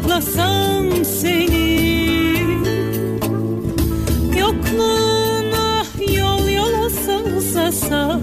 [0.00, 1.80] Saklasam seni.
[4.38, 5.84] Yokluğuna
[6.18, 8.20] yol yol olsa uzasa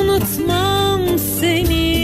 [0.00, 1.94] Unutmam seni.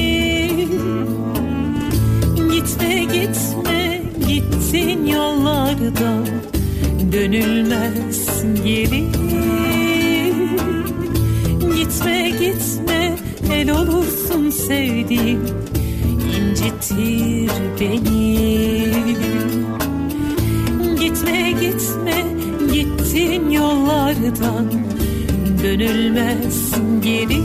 [2.53, 6.25] Gitme gitme gittin yollarda
[7.13, 9.05] Dönülmez geri
[11.77, 13.17] Gitme gitme
[13.53, 15.41] el olursun sevdiğim
[16.39, 17.51] incitir
[17.81, 18.80] beni
[23.91, 24.73] yollardan
[25.63, 27.41] dönülmez geri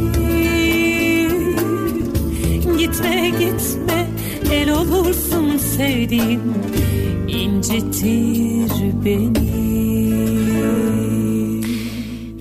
[2.78, 4.07] Gitme gitme
[4.51, 6.53] el olursun sevdiğim
[7.28, 9.55] incitir beni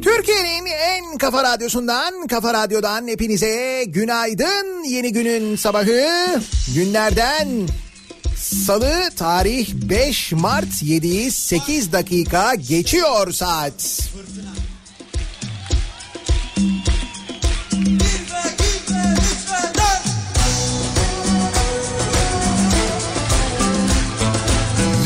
[0.02, 4.84] Türkiye'nin en kafa radyosundan, kafa radyodan hepinize günaydın.
[4.84, 6.40] Yeni günün sabahı
[6.74, 7.48] günlerden
[8.54, 14.00] salı tarih 5 Mart 7'yi 8 dakika geçiyor saat.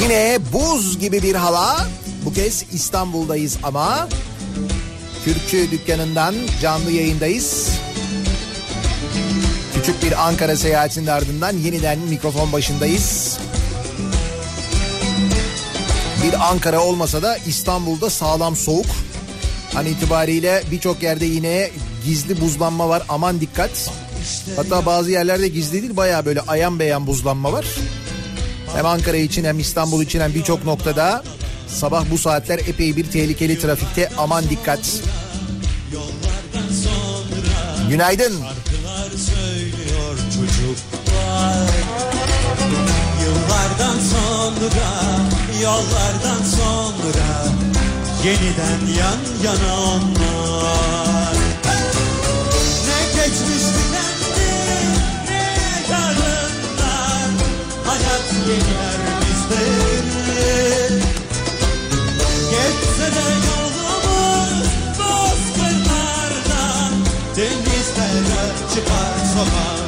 [0.02, 1.86] Yine buz gibi bir hava.
[2.24, 4.08] Bu kez İstanbul'dayız ama
[5.24, 7.70] Kürkçü dükkanından canlı yayındayız.
[9.78, 13.38] Küçük bir Ankara seyahatinin ardından yeniden mikrofon başındayız.
[16.24, 18.86] Bir Ankara olmasa da İstanbul'da sağlam soğuk.
[19.76, 21.70] An itibariyle birçok yerde yine
[22.04, 23.90] gizli buzlanma var aman dikkat.
[24.56, 27.66] Hatta bazı yerlerde gizli değil baya böyle ayan beyan buzlanma var.
[28.74, 31.22] Hem Ankara için hem İstanbul için hem birçok noktada
[31.68, 34.80] sabah bu saatler epey bir tehlikeli trafikte aman dikkat.
[37.88, 38.32] Günaydın.
[38.32, 38.57] söylüyor
[43.22, 44.88] Yıllardan sonra,
[45.62, 47.28] yollardan sonra
[48.24, 51.36] Yeniden yan yana onlar.
[52.86, 54.50] Ne geçmiş tükendi,
[55.28, 55.42] ne
[55.92, 57.30] yarınlar.
[57.86, 61.02] Hayat yeniler bizleri.
[62.50, 64.68] Geçse de yolumuz
[64.98, 66.92] bozkırlardan
[67.36, 68.44] Denizlere
[68.74, 69.87] çıkar sokaklar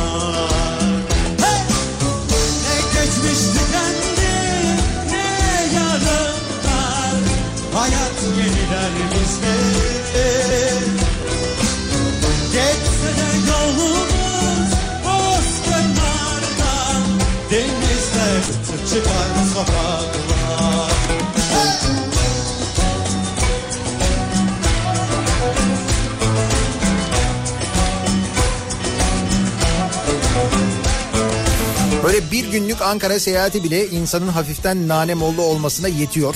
[32.03, 36.35] Böyle bir günlük Ankara seyahati bile insanın hafiften nane mollu olmasına yetiyor.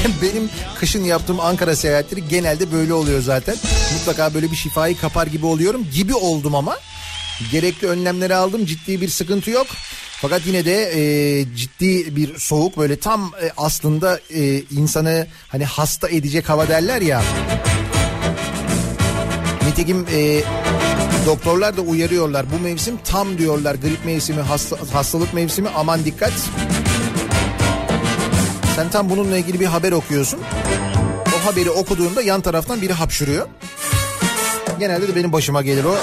[0.22, 3.56] Benim kışın yaptığım Ankara seyahatleri genelde böyle oluyor zaten.
[3.98, 5.86] Mutlaka böyle bir şifayı kapar gibi oluyorum.
[5.94, 6.78] Gibi oldum ama.
[7.52, 8.66] Gerekli önlemleri aldım.
[8.66, 9.66] Ciddi bir sıkıntı yok.
[10.20, 16.08] Fakat yine de e, ciddi bir soğuk böyle tam e, aslında e, insanı hani hasta
[16.08, 17.22] edecek hava derler ya.
[19.66, 20.42] Nitekim e,
[21.26, 22.46] doktorlar da uyarıyorlar.
[22.52, 26.32] Bu mevsim tam diyorlar grip mevsimi, hasta, hastalık mevsimi aman dikkat.
[28.80, 30.40] Sen tam bununla ilgili bir haber okuyorsun.
[31.28, 33.46] O haberi okuduğunda yan taraftan biri hapşırıyor.
[34.78, 35.96] Genelde de benim başıma gelir o.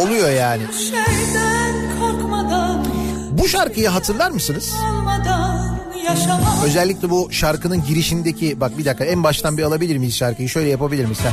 [0.00, 0.62] Oluyor yani.
[3.30, 4.72] Bu şarkıyı hatırlar mısınız?
[6.64, 10.48] Özellikle bu şarkının girişindeki bak bir dakika en baştan bir alabilir miyiz şarkıyı?
[10.48, 11.20] Şöyle yapabilir miyiz?
[11.20, 11.32] Heh.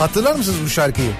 [0.00, 1.10] Hatırlar mısınız bu şarkıyı?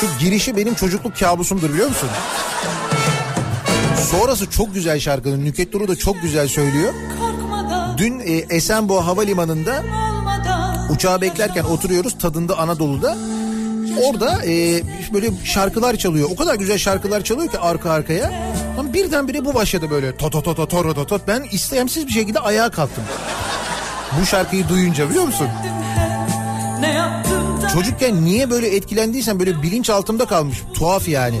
[0.00, 2.08] Şu girişi benim çocukluk kabusumdur biliyor musun?
[4.10, 5.44] Sonrası çok güzel şarkının.
[5.44, 6.92] Nüket Duru da çok güzel söylüyor.
[7.98, 9.82] Dün e, Esenboğa Havalimanı'nda
[10.90, 13.16] uçağı beklerken oturuyoruz tadında Anadolu'da.
[14.04, 14.82] Orada e,
[15.14, 16.28] böyle şarkılar çalıyor.
[16.32, 18.52] O kadar güzel şarkılar çalıyor ki arka arkaya.
[18.78, 20.16] Ama birdenbire bu başladı böyle.
[20.16, 21.20] To to to to to to to.
[21.26, 23.04] Ben istemsiz bir şekilde ayağa kalktım.
[24.20, 25.48] Bu şarkıyı duyunca biliyor musun?
[27.74, 30.62] Çocukken niye böyle etkilendiysen böyle bilinç altımda kalmış.
[30.74, 31.40] Tuhaf yani.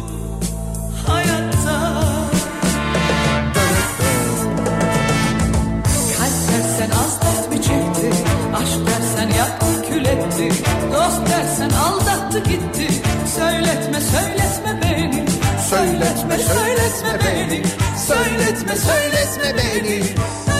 [9.32, 9.72] hayatta
[10.06, 10.52] etti.
[10.92, 12.88] Dost dersen aldattı gitti.
[13.36, 15.24] Söyletme söyletme beni.
[15.70, 17.62] Söyletme söyletme beni.
[18.06, 20.51] Söyletme söyletme beni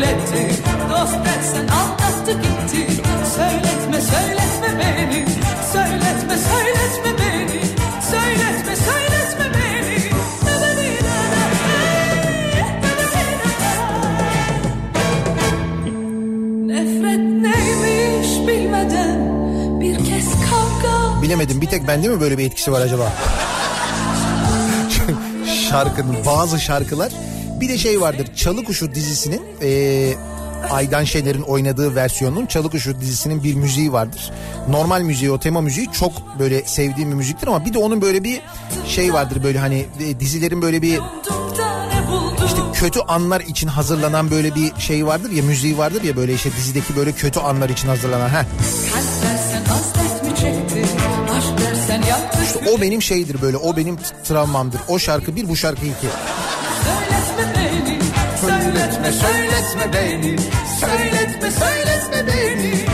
[0.00, 3.02] yaktı kül etti Dost dersen aldattı gitti.
[3.36, 5.26] Söyletme söyletme beni.
[5.72, 7.60] Söyletme söyletme beni.
[8.10, 10.10] Söyletme söyletme beni.
[16.66, 19.20] Nefret neymiş bilmeden
[19.80, 21.22] Bir kez kavga.
[21.22, 21.60] Bilemedim.
[21.60, 23.12] Bir tek bende mi böyle bir etkisi var acaba?
[25.70, 27.12] Şarkının bazı şarkılar
[27.60, 30.12] bir de şey vardır Çalı Kuşu dizisinin e,
[30.70, 34.32] Aydan Şener'in oynadığı versiyonunun Çalı Kuşu dizisinin bir müziği vardır.
[34.68, 38.24] Normal müziği o tema müziği çok böyle sevdiğim bir müziktir ama bir de onun böyle
[38.24, 38.40] bir
[38.86, 41.00] şey vardır böyle hani e, dizilerin böyle bir
[42.46, 46.50] işte kötü anlar için hazırlanan böyle bir şey vardır ya müziği vardır ya böyle işte
[46.56, 48.28] dizideki böyle kötü anlar için hazırlanan.
[48.28, 48.44] Heh.
[52.64, 54.80] Kül O benim şeydir böyle o benim travmamdır.
[54.88, 56.06] O şarkı bir bu şarkı iki.
[58.90, 60.36] Söyletme beni Söyletme söyletme beni.
[60.80, 62.84] Söyletme söyletme beni.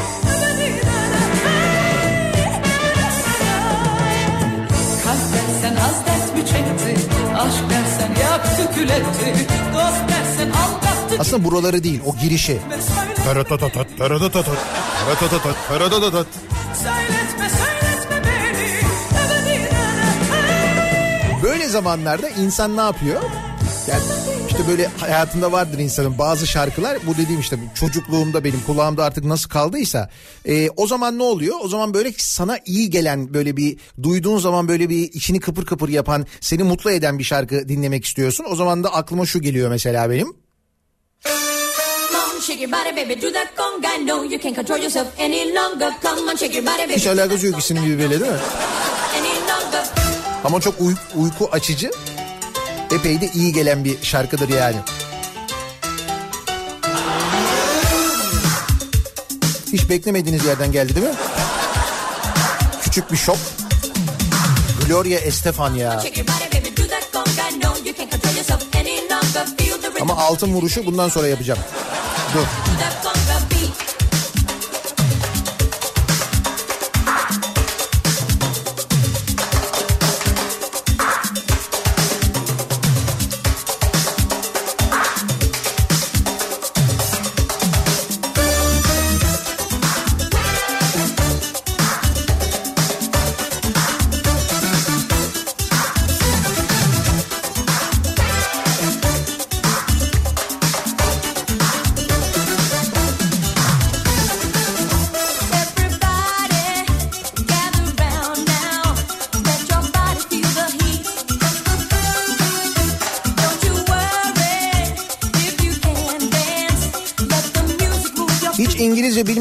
[5.04, 6.94] Kalp dersen az dert mi çekti
[7.36, 9.46] Aşk dersen yaktı kül etti.
[9.74, 11.16] Dost dersen aldattı.
[11.18, 12.58] Aslında buraları değil o girişi.
[13.18, 13.58] Söyletme
[16.82, 18.80] Söyletme söyletme beni.
[21.42, 23.22] Böyle zamanlarda insan ne yapıyor?
[23.88, 24.02] Yani
[24.58, 29.48] işte böyle hayatında vardır insanın bazı şarkılar bu dediğim işte çocukluğumda benim kulağımda artık nasıl
[29.48, 30.10] kaldıysa
[30.44, 31.56] e, o zaman ne oluyor?
[31.62, 35.88] O zaman böyle sana iyi gelen böyle bir duyduğun zaman böyle bir içini kıpır kıpır
[35.88, 38.46] yapan seni mutlu eden bir şarkı dinlemek istiyorsun.
[38.50, 40.36] O zaman da aklıma şu geliyor mesela benim.
[46.96, 48.38] Hiç alakası yok ikisinin birbiriyle değil mi?
[50.44, 51.90] Ama çok uy- uyku açıcı.
[52.90, 54.76] Epey de iyi gelen bir şarkıdır yani.
[59.72, 61.14] Hiç beklemediğiniz yerden geldi değil mi?
[62.82, 63.36] Küçük bir şok.
[64.86, 66.02] Gloria Estefan ya.
[70.00, 71.60] Ama altın vuruşu bundan sonra yapacağım.
[72.34, 72.46] Dur.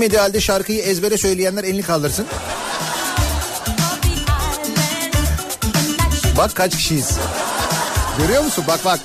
[0.05, 2.25] Bilmediği halde şarkıyı ezbere söyleyenler elini kaldırsın.
[6.37, 7.17] Bak kaç kişiyiz.
[8.17, 8.63] Görüyor musun?
[8.67, 8.99] Bak bak.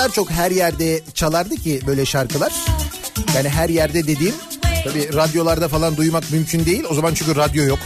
[0.00, 2.52] Kadar çok her yerde çalardı ki böyle şarkılar.
[3.34, 4.34] Yani her yerde dediğim
[4.84, 6.84] tabii radyolarda falan duymak mümkün değil.
[6.90, 7.78] O zaman çünkü radyo yok.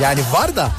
[0.00, 0.70] Yani var da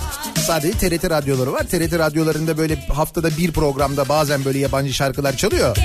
[0.46, 1.64] sadece TRT radyoları var.
[1.64, 5.78] TRT radyolarında böyle haftada bir programda bazen böyle yabancı şarkılar çalıyor.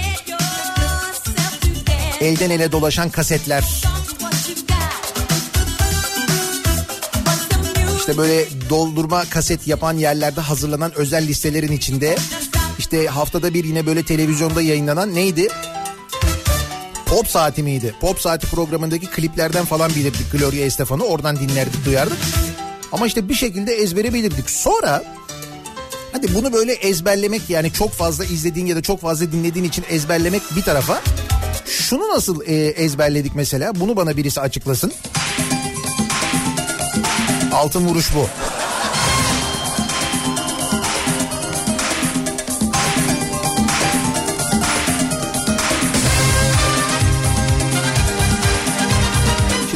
[2.21, 3.65] Elden ele dolaşan kasetler.
[7.99, 12.17] İşte böyle doldurma kaset yapan yerlerde hazırlanan özel listelerin içinde
[12.87, 15.49] işte haftada bir yine böyle televizyonda yayınlanan neydi?
[17.07, 17.95] Pop saati miydi?
[18.01, 22.19] Pop saati programındaki kliplerden falan bilirdik Gloria Estefan'ı oradan dinlerdik duyardık.
[22.93, 24.51] Ama işte bir şekilde ezbere bilirdik.
[24.51, 25.05] Sonra
[26.13, 30.43] hadi bunu böyle ezberlemek yani çok fazla izlediğin ya da çok fazla dinlediğin için ezberlemek
[30.57, 31.03] bir tarafa.
[31.65, 33.81] Şunu nasıl e, ezberledik mesela?
[33.81, 34.93] Bunu bana birisi açıklasın.
[37.53, 38.29] Altın vuruş bu.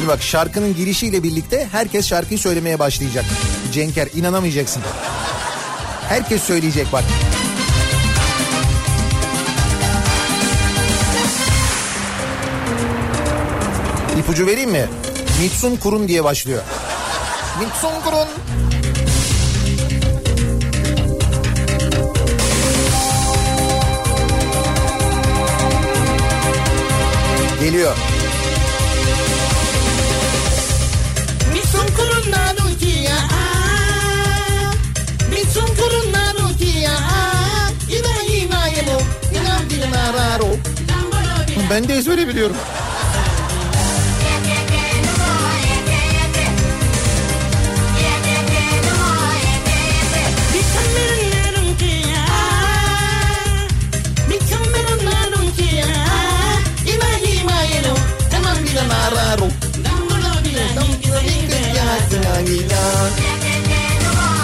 [0.01, 3.25] Şimdi bak şarkının girişiyle birlikte herkes şarkıyı söylemeye başlayacak.
[3.73, 4.83] Cenker inanamayacaksın.
[6.09, 7.05] Herkes söyleyecek bak.
[14.19, 14.89] İpucu vereyim mi?
[15.43, 16.63] Mitsun Kurun diye başlıyor.
[17.61, 18.29] Mitsun Kurun.
[27.61, 27.97] Geliyor.
[41.71, 42.57] Ben de ezbere biliyorum.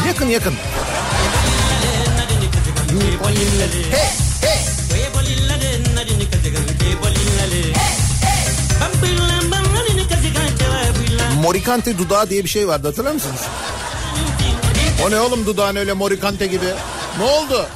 [0.07, 0.55] Yakın yakın.
[3.91, 4.26] Hey
[11.47, 13.41] Morikante dudağı diye bir şey vardı hatırlar mısınız?
[15.07, 16.65] O ne oğlum dudağın öyle morikante gibi?
[17.19, 17.67] Ne oldu?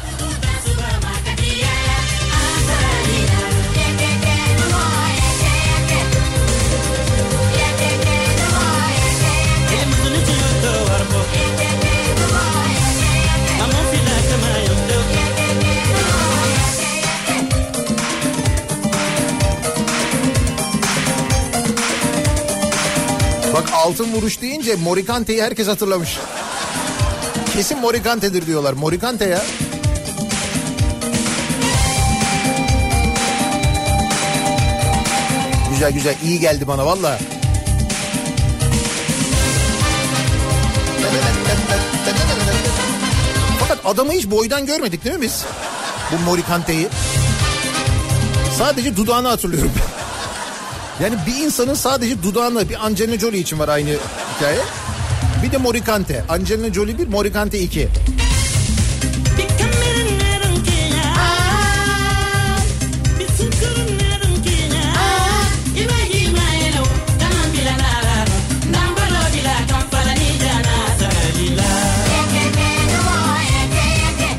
[24.20, 26.18] Vuruş deyince Morikante'yi herkes hatırlamış.
[27.52, 28.72] Kesin Morikante'dir diyorlar.
[28.72, 29.42] Morikante ya.
[35.70, 37.18] Güzel güzel iyi geldi bana valla.
[43.84, 45.44] adamı hiç boydan görmedik değil mi biz?
[46.12, 46.88] Bu Morikante'yi.
[48.58, 49.72] Sadece dudağını hatırlıyorum.
[51.02, 53.90] Yani bir insanın sadece dudağını bir Angelina Jolie için var aynı
[54.36, 54.58] hikaye.
[55.42, 56.24] Bir de Morikante.
[56.28, 57.88] Angelina Jolie 1, Morikante 2.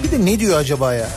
[0.03, 1.09] Bir de ne diyor acaba ya?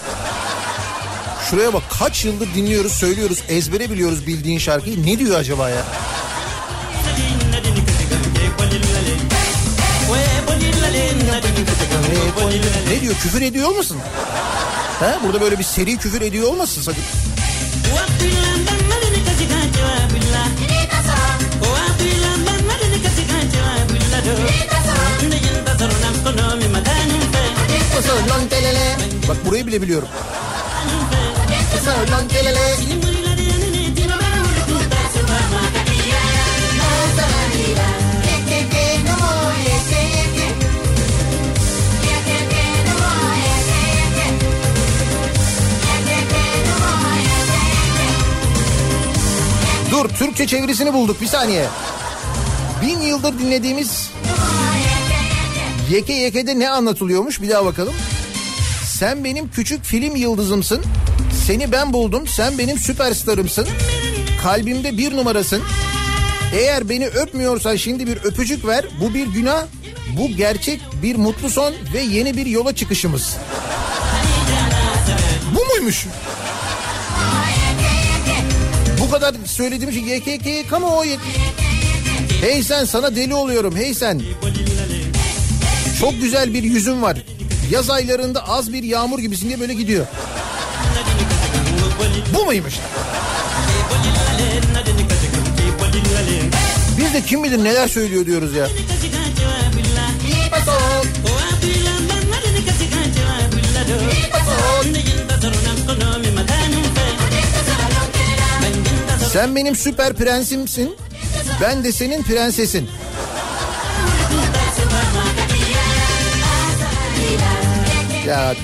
[1.55, 5.07] Şuraya bak kaç yıldır dinliyoruz, söylüyoruz, ezbere biliyoruz bildiğin şarkıyı.
[5.07, 5.83] Ne diyor acaba ya?
[12.91, 13.15] Ne diyor?
[13.15, 13.99] Küfür ediyor olmasın?
[15.01, 15.27] He?
[15.27, 17.03] Burada böyle bir seri küfür ediyor olmasın sakın?
[29.29, 30.09] Bak burayı bile biliyorum.
[49.91, 51.67] Dur Türkçe çevirisini bulduk bir saniye.
[52.83, 54.11] Bin yıldır dinlediğimiz
[55.91, 57.95] Yeke Yeke'de ne anlatılıyormuş bir daha bakalım.
[58.87, 60.85] Sen benim küçük film yıldızımsın.
[61.47, 62.27] Seni ben buldum.
[62.27, 63.69] Sen benim süperstarımsın.
[64.43, 65.63] Kalbimde bir numarasın.
[66.55, 68.85] Eğer beni öpmüyorsan şimdi bir öpücük ver.
[69.01, 69.65] Bu bir günah.
[70.19, 73.37] Bu gerçek bir mutlu son ve yeni bir yola çıkışımız.
[75.55, 76.07] Bu muymuş?
[79.01, 80.47] Bu kadar söylediğim şey YKK
[81.05, 81.19] yek-
[82.41, 84.23] Hey sen sana deli oluyorum hey sen.
[86.01, 87.17] Çok güzel bir yüzün var.
[87.71, 90.07] Yaz aylarında az bir yağmur gibisin diye böyle gidiyor.
[92.35, 92.75] Bu muymuş?
[96.99, 98.69] Biz de kim bilir neler söylüyor diyoruz ya.
[109.33, 110.97] Sen benim süper prensimsin.
[111.61, 112.89] Ben de senin prensesin.
[118.27, 118.55] Ya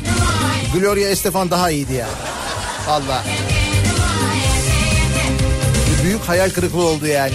[0.74, 2.06] Gloria Estefan daha iyiydi ya.
[2.06, 2.39] Allah.
[5.90, 7.34] Bir büyük hayal kırıklığı oldu yani.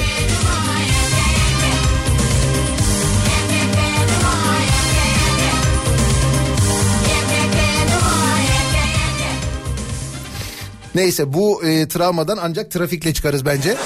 [10.96, 13.78] Neyse bu e, travmadan ancak trafikle çıkarız bence.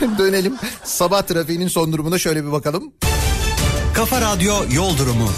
[0.18, 2.92] Dönelim sabah trafiğinin son durumuna şöyle bir bakalım.
[3.94, 5.28] Kafa Radyo Yol Durumu.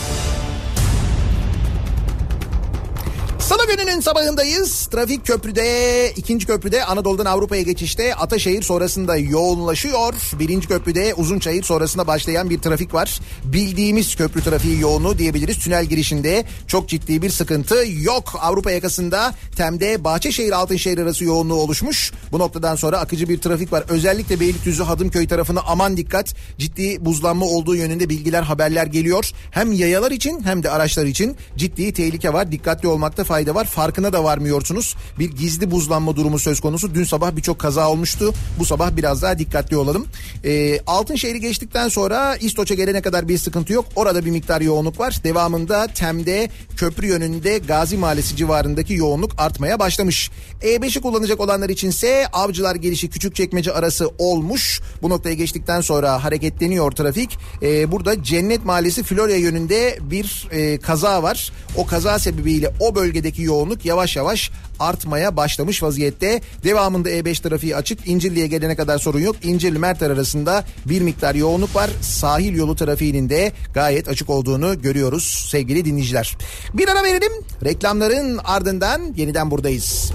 [3.77, 4.87] Gününün sabahındayız.
[4.87, 10.15] Trafik köprüde, ikinci köprüde Anadolu'dan Avrupa'ya geçişte Ataşehir sonrasında yoğunlaşıyor.
[10.39, 13.21] Birinci köprüde Uzunçayır sonrasında başlayan bir trafik var.
[13.45, 15.59] Bildiğimiz köprü trafiği yoğunluğu diyebiliriz.
[15.59, 18.33] Tünel girişinde çok ciddi bir sıkıntı yok.
[18.41, 22.13] Avrupa yakasında Tem'de Bahçeşehir Altınşehir arası yoğunluğu oluşmuş.
[22.33, 23.85] Bu noktadan sonra akıcı bir trafik var.
[23.89, 26.35] Özellikle Beylikdüzü Hadımköy tarafına aman dikkat.
[26.59, 29.31] Ciddi buzlanma olduğu yönünde bilgiler haberler geliyor.
[29.51, 32.53] Hem yayalar için hem de araçlar için ciddi tehlike var.
[32.53, 33.60] Dikkatli olmakta fayda var.
[33.67, 34.97] Farkına da varmıyorsunuz.
[35.19, 36.95] Bir gizli buzlanma durumu söz konusu.
[36.95, 38.35] Dün sabah birçok kaza olmuştu.
[38.59, 40.07] Bu sabah biraz daha dikkatli olalım.
[40.45, 43.85] Ee, Altınşehir'i geçtikten sonra İstoç'a gelene kadar bir sıkıntı yok.
[43.97, 45.21] Orada bir miktar yoğunluk var.
[45.25, 50.31] Devamında Tem'de köprü yönünde Gazi Mahallesi civarındaki yoğunluk artmaya başlamış.
[50.63, 54.81] E5'i kullanacak olanlar içinse Avcılar gelişi Küçükçekmece arası olmuş.
[55.03, 57.39] Bu noktaya geçtikten sonra hareketleniyor trafik.
[57.63, 61.53] Ee, burada Cennet Mahallesi Florya yönünde bir e, kaza var.
[61.77, 66.41] O kaza sebebiyle o bölgedeki yoğunluk yavaş yavaş artmaya başlamış vaziyette.
[66.65, 68.09] Devamında E5 trafiği açık.
[68.09, 69.37] İncirli'ye gelene kadar sorun yok.
[69.43, 71.91] İncirli Merter arasında bir miktar yoğunluk var.
[72.01, 76.37] Sahil yolu trafiğinin de gayet açık olduğunu görüyoruz sevgili dinleyiciler.
[76.75, 77.33] Bir ara verelim.
[77.65, 80.13] Reklamların ardından yeniden buradayız.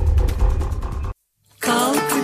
[1.60, 2.16] Kalk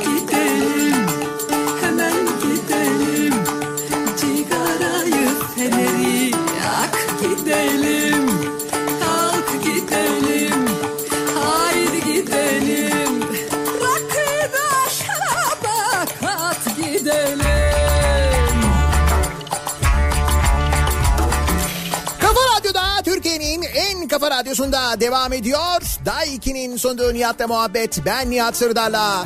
[24.21, 25.81] kafa radyosunda devam ediyor.
[26.05, 28.05] Day 2'nin sunduğu Nihat'la muhabbet.
[28.05, 29.25] Ben Nihat Sırdar'la.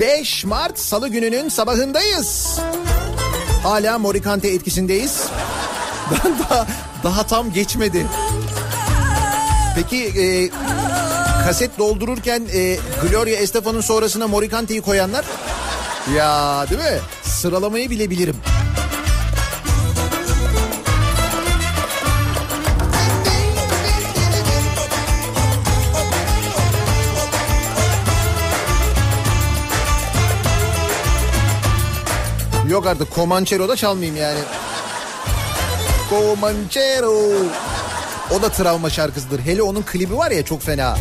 [0.00, 2.58] 5 Mart Salı gününün sabahındayız.
[3.62, 5.22] Hala Morikante etkisindeyiz.
[6.38, 6.66] Daha,
[7.04, 8.06] Daha tam geçmedi.
[9.74, 10.50] Peki e,
[11.44, 15.24] kaset doldururken e, Gloria Estefan'ın sonrasına Morikante'yi koyanlar?
[16.16, 16.98] Ya değil mi?
[17.22, 18.36] Sıralamayı bile bilirim.
[32.76, 34.38] Yok artık Comanchero da çalmayayım yani.
[36.10, 37.14] Comanchero.
[38.30, 39.40] O da travma şarkısıdır.
[39.40, 40.96] Hele onun klibi var ya çok fena.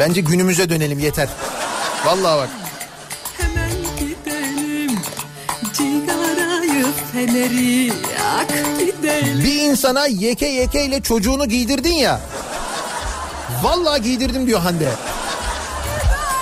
[0.00, 1.28] Bence günümüze dönelim yeter.
[2.06, 2.48] Vallahi bak.
[3.38, 4.98] Hemen gidelim
[5.72, 12.20] Cigarayı feneri yak gidelim Bir insana yeke yeke ile çocuğunu giydirdin ya.
[13.62, 14.88] Vallahi giydirdim diyor Hande.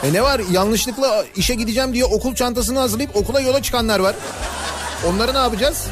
[0.07, 4.15] E ne var yanlışlıkla işe gideceğim diye okul çantasını hazırlayıp okula yola çıkanlar var.
[5.07, 5.87] Onları ne yapacağız?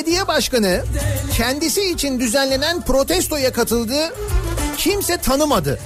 [0.00, 0.84] Belediye başkanı
[1.36, 4.14] kendisi için düzenlenen protestoya katıldı.
[4.76, 5.80] Kimse tanımadı.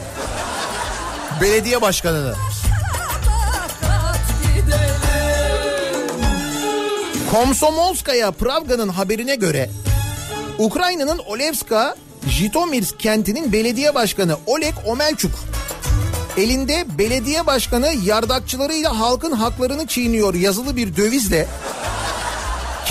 [1.40, 2.34] Belediye başkanını.
[7.32, 9.70] Komsomolskaya Pravga'nın haberine göre
[10.58, 11.96] Ukrayna'nın Olevska
[12.28, 15.32] Jitomirsk kentinin belediye başkanı Oleg Omelchuk
[16.36, 21.46] elinde belediye başkanı yardakçılarıyla halkın haklarını çiğniyor yazılı bir dövizle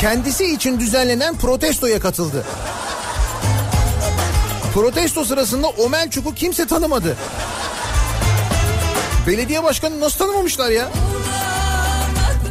[0.04, 2.46] kendisi için düzenlenen protestoya katıldı.
[4.74, 7.18] Protesto sırasında Omelchuk'u kimse tanımadı.
[9.28, 10.89] Belediye başkanı nasıl tanımamışlar ya?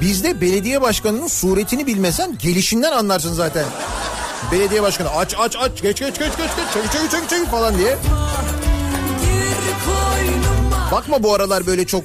[0.01, 3.65] Bizde belediye başkanının suretini bilmesen gelişinden anlarsın zaten.
[4.53, 7.79] Belediye başkanı aç aç aç geç geç geç geç geç çevir çevir çevir çevir falan
[7.79, 7.97] diye.
[10.93, 12.05] Bakma bu aralar böyle çok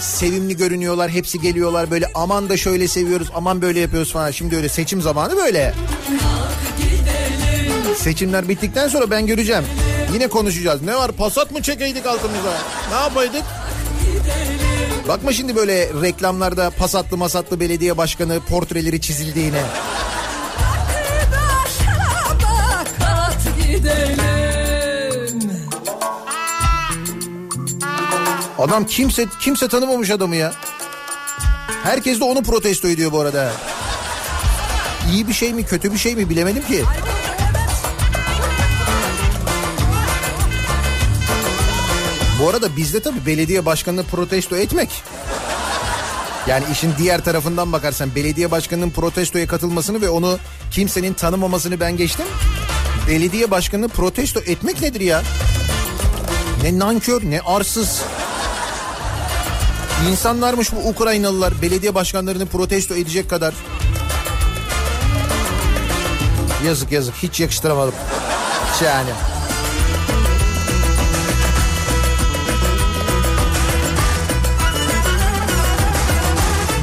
[0.00, 1.10] sevimli görünüyorlar.
[1.10, 4.30] Hepsi geliyorlar böyle aman da şöyle seviyoruz aman böyle yapıyoruz falan.
[4.30, 5.74] Şimdi öyle seçim zamanı böyle.
[7.96, 9.64] Seçimler bittikten sonra ben göreceğim.
[10.14, 10.82] Yine konuşacağız.
[10.82, 12.58] Ne var pasat mı çekeydik altımıza?
[12.90, 13.42] Ne yapaydık?
[15.08, 19.62] Bakma şimdi böyle reklamlarda pasatlı masatlı belediye başkanı portreleri çizildiğine.
[28.60, 30.52] Adam kimse kimse tanımamış adamı ya.
[31.82, 33.52] Herkes de onu protesto ediyor bu arada.
[35.12, 36.84] İyi bir şey mi kötü bir şey mi bilemedim ki.
[42.42, 45.02] Bu arada bizde tabii belediye başkanını protesto etmek.
[46.48, 50.38] Yani işin diğer tarafından bakarsan belediye başkanının protestoya katılmasını ve onu
[50.70, 52.26] kimsenin tanımamasını ben geçtim.
[53.08, 55.22] Belediye başkanını protesto etmek nedir ya?
[56.62, 58.02] Ne nankör ne arsız.
[60.08, 63.54] İnsanlarmış bu Ukraynalılar belediye başkanlarını protesto edecek kadar.
[66.66, 67.94] Yazık yazık hiç yakıştıramadım.
[68.74, 69.10] Hiç yani.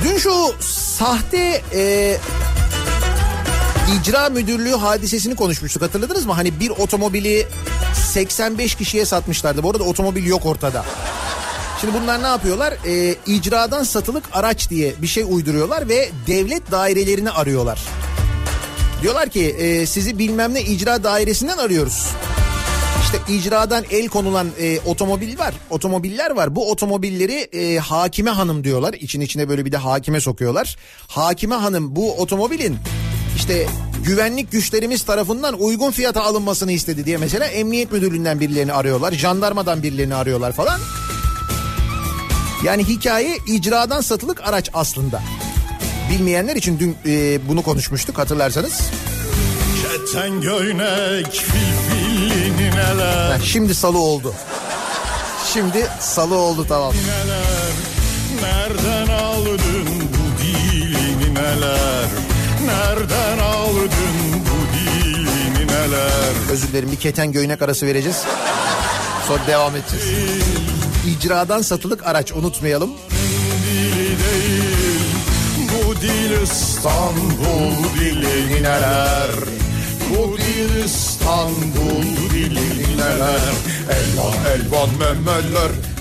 [0.03, 2.17] Dün şu sahte e,
[4.01, 6.34] icra müdürlüğü hadisesini konuşmuştuk hatırladınız mı?
[6.34, 7.47] Hani bir otomobili
[7.93, 9.63] 85 kişiye satmışlardı.
[9.63, 10.86] Bu arada otomobil yok ortada.
[11.82, 12.74] Şimdi bunlar ne yapıyorlar?
[12.86, 17.80] Ee, icradan satılık araç diye bir şey uyduruyorlar ve devlet dairelerini arıyorlar.
[19.02, 22.08] Diyorlar ki e, sizi bilmem ne icra dairesinden arıyoruz.
[23.04, 26.56] İşte icradan el konulan e, otomobil var, otomobiller var.
[26.56, 28.94] Bu otomobilleri e, hakime hanım diyorlar.
[28.94, 30.78] İçin içine böyle bir de hakime sokuyorlar.
[31.08, 32.78] Hakime hanım bu otomobilin
[33.36, 33.68] işte
[34.06, 39.12] güvenlik güçlerimiz tarafından uygun fiyata alınmasını istedi diye mesela emniyet müdürlüğünden birilerini arıyorlar.
[39.12, 40.80] Jandarmadan birilerini arıyorlar falan.
[42.63, 45.22] Yani hikaye icradan satılık araç aslında.
[46.12, 48.82] Bilmeyenler için dün e, bunu konuşmuştuk hatırlarsanız.
[49.82, 54.34] Keten göynek filfilini neler Ha, şimdi salı oldu.
[55.54, 56.93] Şimdi salı oldu tamam.
[56.93, 57.67] neler
[58.41, 62.06] Nereden aldın bu dilini neler
[62.65, 63.89] Nereden aldın
[64.39, 68.24] bu dilini neler Özür dilerim bir keten göynek arası vereceğiz.
[69.28, 70.57] Sonra devam edeceğiz.
[71.08, 72.91] İcradan satılık araç unutmayalım.
[73.67, 75.08] dili değil
[75.70, 79.32] Bu dil İstanbul dilini neler
[80.10, 83.54] Bu değil İstanbul dili neler
[83.89, 85.72] Elvan elvan memeler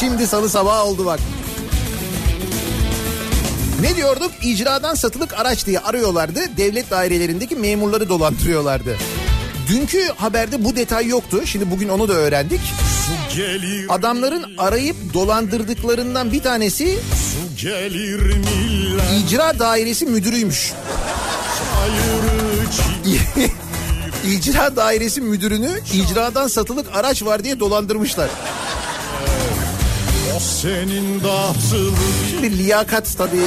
[0.00, 1.20] Şimdi salı sabahı oldu bak.
[3.80, 4.30] Ne diyorduk?
[4.42, 6.40] İcradan satılık araç diye arıyorlardı.
[6.56, 8.96] Devlet dairelerindeki memurları dolandırıyorlardı.
[9.68, 11.40] Dünkü haberde bu detay yoktu.
[11.44, 12.60] Şimdi bugün onu da öğrendik.
[13.88, 16.98] Adamların arayıp dolandırdıklarından bir tanesi
[19.26, 20.72] icra dairesi müdürüymüş.
[24.26, 28.30] İcra dairesi müdürünü icradan satılık araç var diye dolandırmışlar.
[30.40, 31.22] Senin
[32.30, 33.46] Şimdi liyakat tabii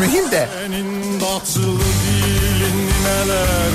[0.00, 0.48] mühim de.
[0.64, 3.72] Senin datılı dilin neler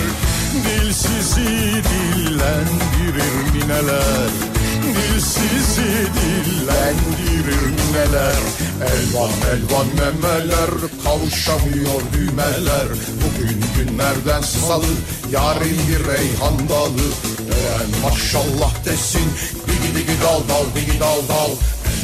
[0.66, 4.30] Dilsizi dillendirir mi neler
[4.84, 8.40] Dilsizi dillendirir neler
[8.82, 10.70] Elvan elvan memeler
[11.04, 12.88] Kavuşamıyor düğmeler.
[13.24, 14.86] Bugün günlerden salı
[15.32, 17.08] Yarın bir reyhan dalı.
[17.50, 19.32] Eren maşallah desin
[19.68, 21.52] Digi digi dal dal digi dal dal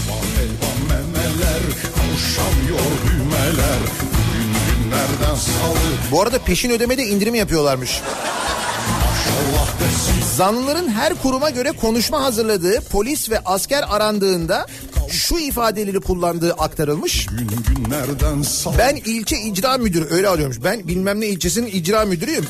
[0.06, 1.62] Elvan elvan memeler
[1.96, 3.80] Kavuşamıyor düğmeler.
[4.02, 6.12] Bugün günlerden salı.
[6.12, 8.02] Bu arada peşin ödemede indirim yapıyorlarmış.
[10.36, 14.66] Zanlıların her kuruma göre konuşma hazırladığı polis ve asker arandığında
[15.10, 17.28] şu ifadeleri kullandığı aktarılmış.
[18.78, 20.64] Ben ilçe icra müdürü öyle arıyormuş.
[20.64, 22.46] Ben bilmem ne ilçesinin icra müdürüyüm.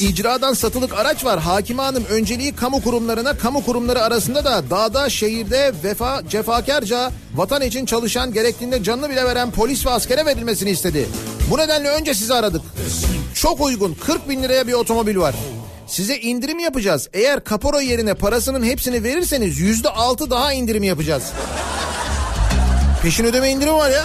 [0.00, 1.40] İcradan satılık araç var.
[1.40, 7.86] Hakime Hanım önceliği kamu kurumlarına, kamu kurumları arasında da dağda, şehirde vefa, cefakarca vatan için
[7.86, 11.08] çalışan, gerektiğinde canını bile veren polis ve askere verilmesini istedi.
[11.50, 12.62] Bu nedenle önce sizi aradık.
[13.34, 15.34] Çok uygun 40 bin liraya bir otomobil var.
[15.86, 17.08] Size indirim yapacağız.
[17.12, 21.22] Eğer kapora yerine parasının hepsini verirseniz yüzde altı daha indirim yapacağız.
[23.06, 24.04] Peşin ödeme indirimi var ya.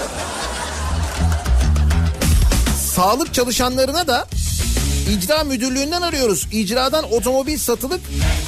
[2.78, 4.28] Sağlık çalışanlarına da
[5.10, 6.48] icra müdürlüğünden arıyoruz.
[6.52, 8.00] İcradan otomobil satılık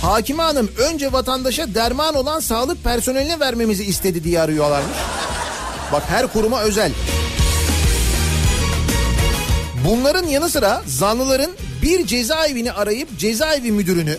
[0.02, 4.98] hakime hanım önce vatandaşa derman olan sağlık personeline vermemizi istedi diye arıyorlarmış.
[5.92, 6.92] Bak her kuruma özel.
[9.88, 14.18] Bunların yanı sıra zanlıların bir cezaevini arayıp cezaevi müdürünü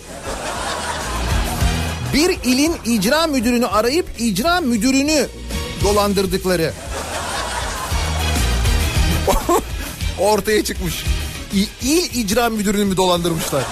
[2.13, 5.27] bir ilin icra müdürünü arayıp icra müdürünü
[5.85, 6.73] dolandırdıkları
[10.19, 11.03] ortaya çıkmış.
[11.53, 13.63] İ- İl icra müdürünü mü dolandırmışlar?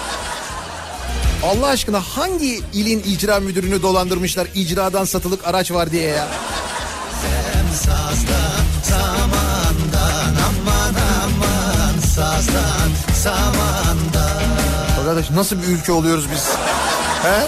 [1.43, 6.28] Allah aşkına hangi ilin icra müdürünü dolandırmışlar icradan satılık araç var diye ya?
[14.99, 16.49] Arkadaş nasıl bir ülke oluyoruz biz?
[17.23, 17.47] He?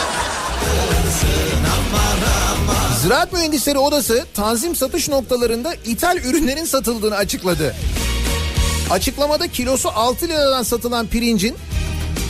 [3.01, 7.75] Ziraat Mühendisleri Odası Tanzim satış noktalarında ithal ürünlerin satıldığını açıkladı.
[8.89, 11.55] Açıklamada kilosu 6 liradan satılan pirincin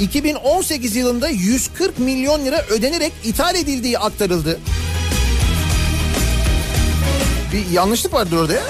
[0.02, 4.60] 2018 yılında 140 milyon lira ödenerek ithal edildiği aktarıldı.
[7.54, 8.64] Bir yanlışlık vardır orada ya.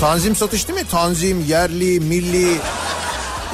[0.00, 0.86] Tanzim satış değil mi?
[0.90, 2.56] Tanzim, yerli, milli,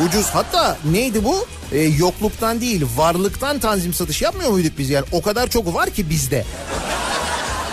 [0.01, 0.27] ucuz.
[0.27, 1.47] Hatta neydi bu?
[1.73, 5.07] Ee, yokluktan değil, varlıktan tanzim satış yapmıyor muyduk biz yani?
[5.13, 6.45] O kadar çok var ki bizde.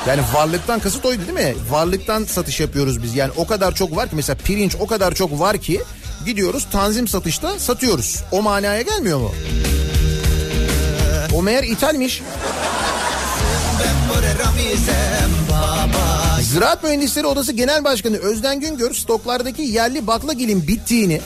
[0.08, 1.56] Yani varlıktan kasıt oydu değil mi?
[1.70, 3.16] Varlıktan satış yapıyoruz biz.
[3.16, 5.82] Yani o kadar çok var ki mesela pirinç o kadar çok var ki
[6.26, 8.24] gidiyoruz tanzim satışta satıyoruz.
[8.32, 9.32] O manaya gelmiyor mu?
[11.34, 12.22] O meğer ithalmiş.
[16.42, 21.22] Ziraat Mühendisleri Odası Genel Başkanı Özden Güngör stoklardaki yerli baklagilin bittiğini,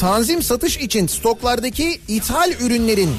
[0.00, 3.10] tanzim satış için stoklardaki ithal ürünlerin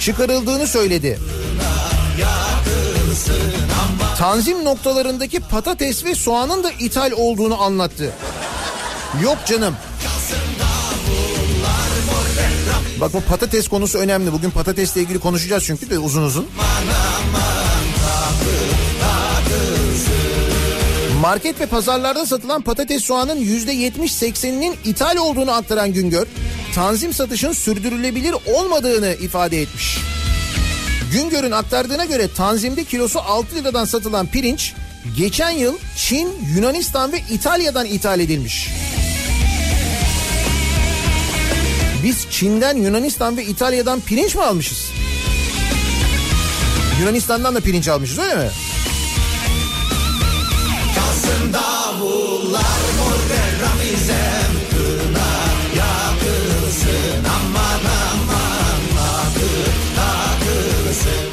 [0.00, 1.18] çıkarıldığını söyledi.
[4.18, 8.12] Tanzim noktalarındaki patates ve soğanın da ithal olduğunu anlattı.
[9.22, 9.74] Yok canım.
[13.00, 14.32] Bak bu patates konusu önemli.
[14.32, 16.46] Bugün patatesle ilgili konuşacağız çünkü de uzun uzun.
[21.26, 26.26] Market ve pazarlarda satılan patates soğanın %70-80'inin ithal olduğunu aktaran Güngör,
[26.74, 29.98] tanzim satışın sürdürülebilir olmadığını ifade etmiş.
[31.12, 34.74] Güngör'ün aktardığına göre tanzimde kilosu 6 liradan satılan pirinç
[35.16, 38.68] geçen yıl Çin, Yunanistan ve İtalya'dan ithal edilmiş.
[42.04, 44.90] Biz Çin'den, Yunanistan ve İtalya'dan pirinç mi almışız?
[47.00, 48.50] Yunanistan'dan da pirinç almışız öyle mi?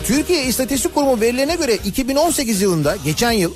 [0.08, 3.52] Türkiye İstatistik Kurumu verilerine göre 2018 yılında geçen yıl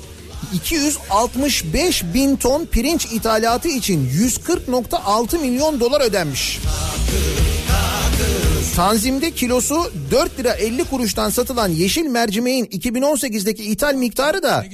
[0.54, 6.58] 265 bin ton pirinç ithalatı için 140.6 milyon dolar ödenmiş.
[8.78, 14.64] Tanzim'de kilosu 4 lira 50 kuruştan satılan yeşil mercimeğin 2018'deki ithal miktarı da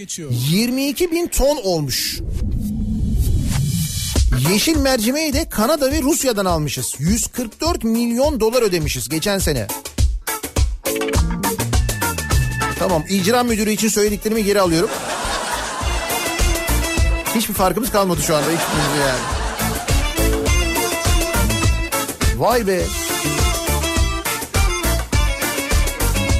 [0.51, 2.21] 22 bin ton olmuş.
[4.51, 6.95] Yeşil mercimeği de Kanada ve Rusya'dan almışız.
[6.99, 9.67] 144 milyon dolar ödemişiz geçen sene.
[12.79, 14.91] Tamam icra müdürü için söylediklerimi geri alıyorum.
[17.35, 19.21] Hiçbir farkımız kalmadı şu anda hiçbirimizde yani.
[22.37, 22.85] Vay be.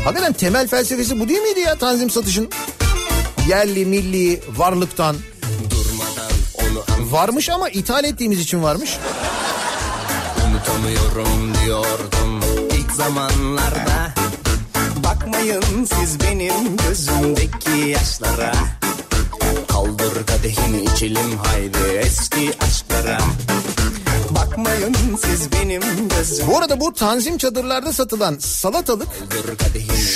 [0.05, 2.49] Hakikaten temel felsefesi bu değil miydi ya tanzim satışın?
[3.49, 5.17] Yerli milli varlıktan.
[7.11, 8.99] Varmış ama ithal ettiğimiz için varmış.
[10.47, 12.41] Unutamıyorum diyordum
[12.79, 14.15] ilk zamanlarda
[15.05, 18.53] Bakmayın siz benim gözümdeki yaşlara
[19.85, 23.19] Kaldır kadehini içelim haydi eski aşklara
[24.31, 24.95] Bakmayın
[25.25, 29.09] siz benim gözüm Bu arada bu tanzim çadırlarda satılan salatalık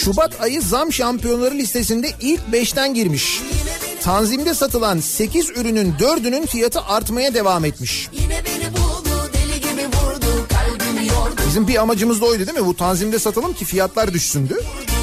[0.04, 3.42] Şubat ayı zam şampiyonları listesinde ilk 5'ten girmiş.
[4.02, 8.08] Tanzimde satılan 8 ürünün 4'ünün fiyatı artmaya devam etmiş.
[8.12, 12.66] Yine beni buldu deli gibi vurdu kalbimi yordu Bizim bir amacımız da oydu değil mi?
[12.66, 14.54] Bu tanzimde satalım ki fiyatlar düşsündü.
[14.54, 14.97] yordu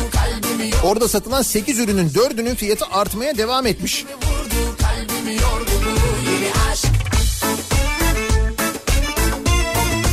[0.84, 4.06] Orada satılan 8 ürünün 4'ünün fiyatı artmaya devam etmiş.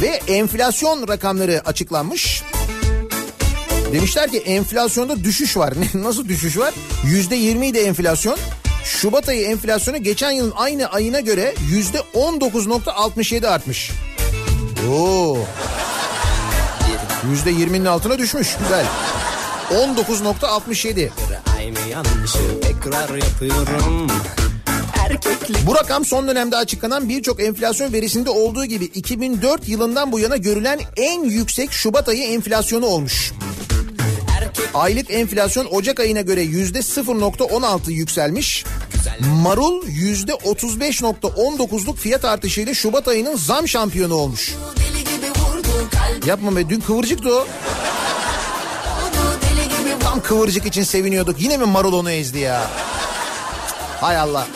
[0.02, 2.42] Ve enflasyon rakamları açıklanmış.
[3.92, 5.74] Demişler ki enflasyonda düşüş var.
[5.94, 6.74] Nasıl düşüş var?
[7.04, 8.38] %20 idi enflasyon.
[8.84, 11.54] Şubat ayı enflasyonu geçen yılın aynı ayına göre
[12.14, 13.90] %19.67 artmış.
[14.90, 15.38] Oo.
[17.46, 18.56] %20'nin altına düşmüş.
[18.62, 18.86] Güzel.
[19.72, 21.08] 19.67.
[21.56, 24.06] Aynı yanlışı tekrar yapıyorum
[25.04, 30.37] Erkeklik Bu rakam son dönemde açıklanan birçok enflasyon verisinde olduğu gibi 2004 yılından bu yana
[30.37, 33.32] görülen en yüksek Şubat ayı enflasyonu olmuş.
[34.74, 38.64] Aylık enflasyon Ocak ayına göre yüzde 0.16 yükselmiş.
[39.42, 44.54] Marul yüzde 35.19'luk fiyat artışıyla Şubat ayının zam şampiyonu olmuş.
[46.27, 47.46] Yapma be dün kıvırcıktı o.
[50.23, 51.40] kıvırcık için seviniyorduk.
[51.40, 52.70] Yine mi marul onu ezdi ya?
[54.00, 54.46] Hay Allah.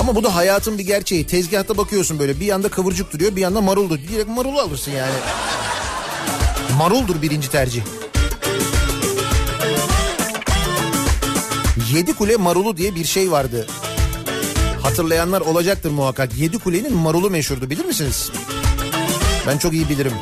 [0.00, 1.26] Ama bu da hayatın bir gerçeği.
[1.26, 3.90] Tezgahta bakıyorsun böyle bir yanda kıvırcık duruyor bir yanda marul.
[3.90, 5.12] Direkt marulu alırsın yani.
[6.78, 7.82] Maruldur birinci tercih.
[11.92, 13.66] Yedi kule marulu diye bir şey vardı.
[14.82, 16.38] Hatırlayanlar olacaktır muhakkak.
[16.38, 18.30] Yedi kulenin marulu meşhurdu bilir misiniz?
[19.46, 20.12] Ben çok iyi bilirim.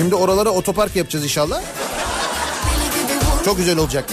[0.00, 1.62] Şimdi oralara otopark yapacağız inşallah.
[3.44, 4.04] Çok güzel olacak.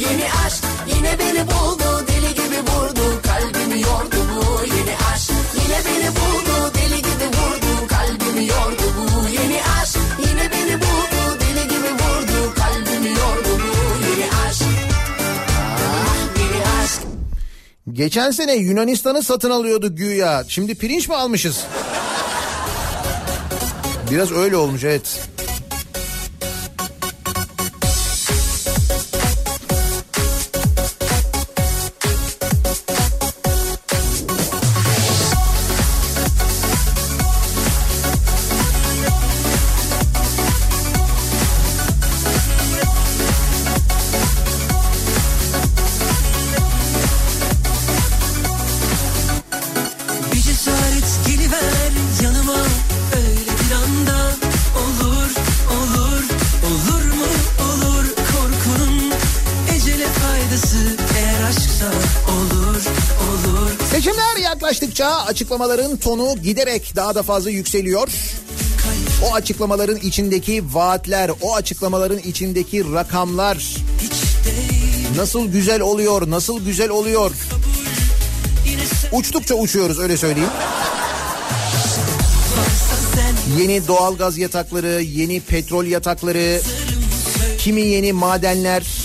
[0.00, 0.64] yeni aşk.
[0.96, 2.06] Yine beni buldu.
[2.08, 3.22] Deli gibi vurdu.
[3.22, 5.30] Kalbimi yordu bu yeni aşk.
[5.62, 6.74] Yine beni buldu.
[6.74, 7.88] Deli gibi vurdu.
[7.88, 9.96] Kalbimi yordu bu yeni aşk.
[10.18, 11.40] Yine beni buldu.
[11.40, 12.54] Deli gibi vurdu.
[12.56, 14.62] Kalbimi yordu bu yeni aşk.
[15.78, 17.02] Ah yeni aşk.
[17.92, 20.44] Geçen sene Yunanistan'ı satın alıyorduk güya.
[20.48, 21.64] Şimdi pirinç mi almışız?
[24.10, 25.29] Biraz öyle olmuş evet.
[65.50, 68.08] Açıklamaların tonu giderek daha da fazla yükseliyor.
[69.24, 73.76] O açıklamaların içindeki vaatler, o açıklamaların içindeki rakamlar
[75.16, 77.30] nasıl güzel oluyor, nasıl güzel oluyor.
[79.12, 80.50] Uçtukça uçuyoruz öyle söyleyeyim.
[83.58, 86.60] Yeni doğalgaz yatakları, yeni petrol yatakları,
[87.58, 88.99] kimi yeni madenler.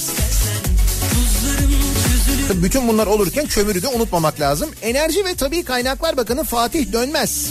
[2.47, 4.69] Tabii bütün bunlar olurken kömürü de unutmamak lazım.
[4.81, 7.49] Enerji ve Tabii Kaynaklar Bakanı Fatih Dönmez.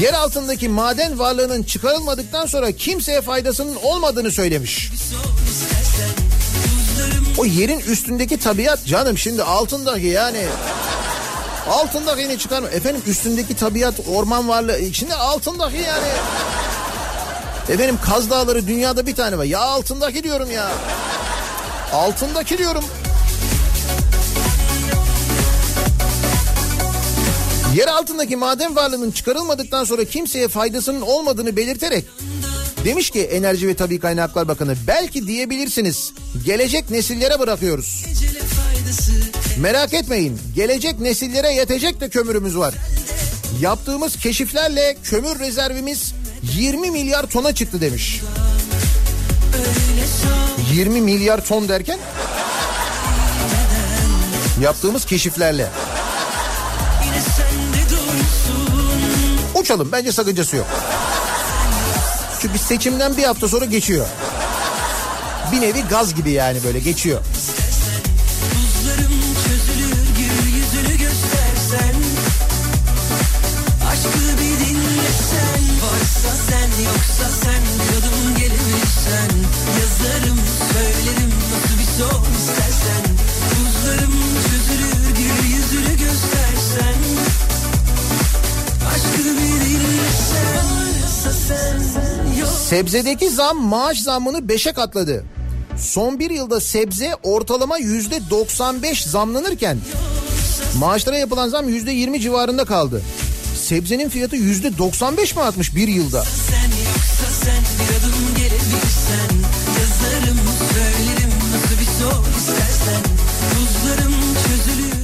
[0.00, 4.90] Yer altındaki maden varlığının çıkarılmadıktan sonra kimseye faydasının olmadığını söylemiş.
[7.38, 10.44] O yerin üstündeki tabiat canım şimdi altındaki yani
[11.70, 16.08] altındaki ne çıkarma efendim üstündeki tabiat orman varlığı içinde altındaki yani
[17.68, 20.70] efendim Kaz Dağları dünyada bir tane var ya altındaki diyorum ya
[21.92, 22.84] altındaki diyorum
[27.74, 32.04] Yer altındaki maden varlığının çıkarılmadıktan sonra kimseye faydasının olmadığını belirterek
[32.84, 36.12] demiş ki Enerji ve Tabii Kaynaklar Bakanı belki diyebilirsiniz
[36.44, 38.04] gelecek nesillere bırakıyoruz.
[39.58, 42.74] Merak etmeyin gelecek nesillere yetecek de kömürümüz var.
[43.60, 46.14] Yaptığımız keşiflerle kömür rezervimiz
[46.56, 48.20] 20 milyar tona çıktı demiş.
[50.72, 51.98] 20 milyar ton derken
[54.60, 55.68] yaptığımız keşiflerle.
[59.54, 60.66] Uçalım bence sakıncası yok.
[62.40, 64.06] Çünkü seçimden bir hafta sonra geçiyor.
[65.52, 67.20] Bir nevi gaz gibi yani böyle geçiyor.
[68.54, 69.18] Buzlarım
[79.98, 80.38] Yazarım
[80.72, 83.04] söylerim nasıl bir son istersen
[83.50, 84.14] Buzlarım
[84.50, 86.94] çözülür gül yüzünü göstersen
[92.68, 95.24] Sebzedeki zam maaş zammını 5'e katladı.
[95.78, 99.78] Son bir yılda sebze ortalama yüzde 95 zamlanırken
[100.78, 103.02] maaşlara yapılan zam yüzde 20 civarında kaldı.
[103.56, 106.24] Sebzenin fiyatı yüzde 95 mi artmış bir yılda?
[106.24, 109.37] Sen yoksa sen bir adım gelebilirsen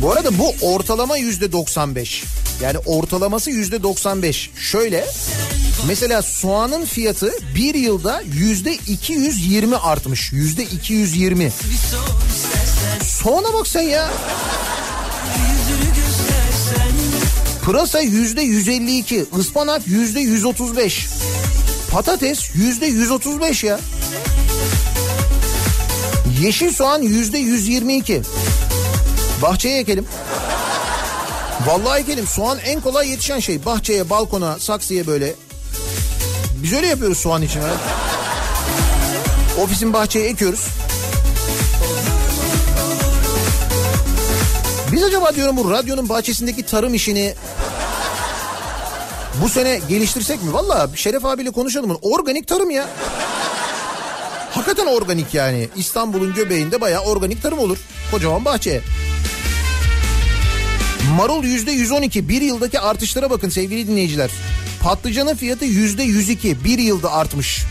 [0.02, 2.24] Bu arada bu ortalama yüzde 95.
[2.62, 4.50] Yani ortalaması yüzde 95.
[4.56, 5.06] Şöyle
[5.86, 10.32] mesela soğanın fiyatı bir yılda yüzde 220 artmış.
[10.32, 11.52] Yüzde 220.
[13.02, 14.10] Soğana bak sen ya.
[17.64, 21.06] Pırasa yüzde 152, ıspanak yüzde 135.
[21.90, 23.80] Patates yüzde 135 ya.
[26.40, 28.22] Yeşil soğan yüzde 122.
[29.42, 30.06] Bahçeye ekelim.
[31.66, 32.26] Vallahi ekelim.
[32.26, 33.64] Soğan en kolay yetişen şey.
[33.64, 35.34] Bahçeye, balkona, saksıya böyle.
[36.62, 37.60] Biz öyle yapıyoruz soğan için.
[37.60, 37.70] Ha?
[39.62, 40.66] Ofisin bahçeye ekiyoruz.
[44.92, 47.34] Biz acaba diyorum bu radyonun bahçesindeki tarım işini
[49.42, 50.52] bu sene geliştirsek mi?
[50.52, 51.98] Valla Şeref abiyle konuşalım.
[52.02, 52.88] Organik tarım ya.
[54.54, 55.68] Hakikaten organik yani.
[55.76, 57.78] İstanbul'un göbeğinde bayağı organik tarım olur.
[58.10, 58.80] Kocaman bahçe.
[61.16, 64.30] Marul yüzde 112 bir yıldaki artışlara bakın sevgili dinleyiciler.
[64.82, 67.62] Patlıcanın fiyatı yüzde 102 bir yılda artmış.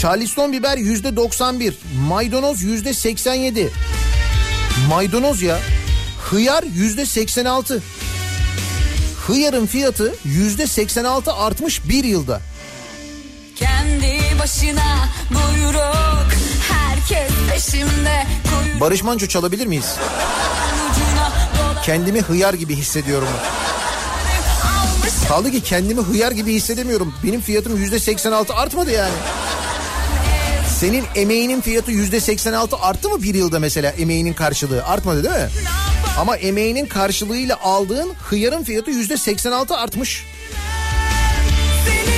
[0.00, 1.78] Charleston biber yüzde 91
[2.08, 3.70] maydanoz yüzde 87
[4.88, 5.58] maydanoz ya
[6.30, 7.82] hıyar yüzde 86
[9.26, 12.40] hıyarın fiyatı yüzde 86 artmış bir yılda.
[13.56, 16.32] Kendi başına buyruk
[16.72, 19.96] Herkes peşimde Kuyruğun Barış Manço çalabilir miyiz?
[21.84, 23.28] Kendimi hıyar gibi hissediyorum.
[25.28, 27.14] Kaldı ki kendimi hıyar gibi hissedemiyorum.
[27.24, 29.14] Benim fiyatım yüzde 86 artmadı yani.
[30.80, 34.84] Senin emeğinin fiyatı yüzde 86 arttı mı bir yılda mesela emeğinin karşılığı?
[34.84, 35.50] Artmadı değil mi?
[36.18, 40.24] Ama emeğinin karşılığıyla aldığın hıyarın fiyatı yüzde 86 artmış.
[41.86, 42.15] Seni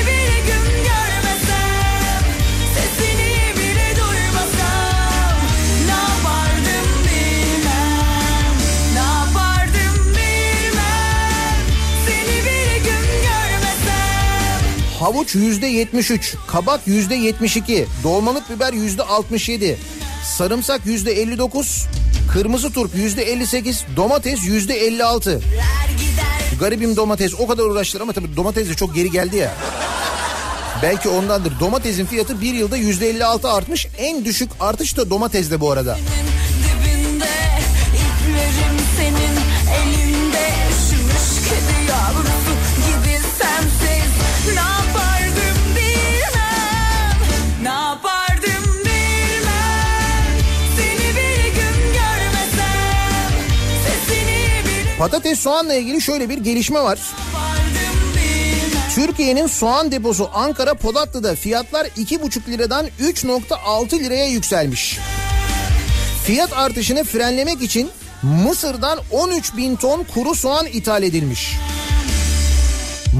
[15.09, 19.79] Havuç yüzde 73, kabak yüzde 72, dolmalık biber yüzde 67,
[20.25, 21.87] sarımsak yüzde 59,
[22.33, 25.31] kırmızı turp yüzde 58, domates yüzde 56.
[25.31, 29.55] Er gider Garibim domates o kadar uğraştılar ama tabii domates de çok geri geldi ya.
[30.83, 31.61] Belki ondandır.
[31.61, 33.87] Domatesin fiyatı bir yılda yüzde 56 artmış.
[33.99, 35.99] En düşük artış da domatesde bu arada.
[54.99, 56.99] Patates soğanla ilgili şöyle bir gelişme var.
[58.95, 64.99] Türkiye'nin soğan deposu Ankara Polatlı'da fiyatlar 2,5 liradan 3,6 liraya yükselmiş.
[66.25, 67.91] Fiyat artışını frenlemek için
[68.23, 71.57] Mısır'dan 13 bin ton kuru soğan ithal edilmiş.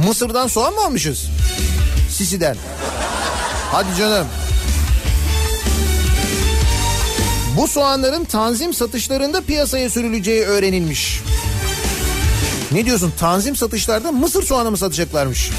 [0.07, 1.27] Mısır'dan soğan mı almışız?
[2.11, 2.57] Sisi'den.
[3.73, 4.27] Hadi canım.
[7.57, 11.21] Bu soğanların tanzim satışlarında piyasaya sürüleceği öğrenilmiş.
[12.73, 15.51] Ne diyorsun tanzim satışlarda mısır soğanı mı satacaklarmış?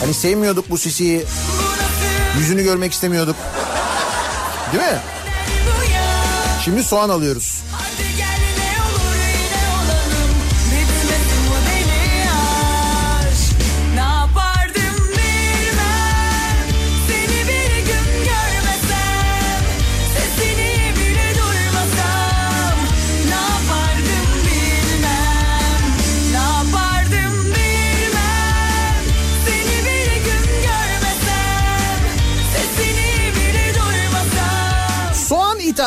[0.00, 1.24] Hani sevmiyorduk bu sisiyi.
[2.38, 3.36] Yüzünü görmek istemiyorduk.
[4.72, 4.98] Değil mi?
[6.64, 7.62] Şimdi soğan alıyoruz.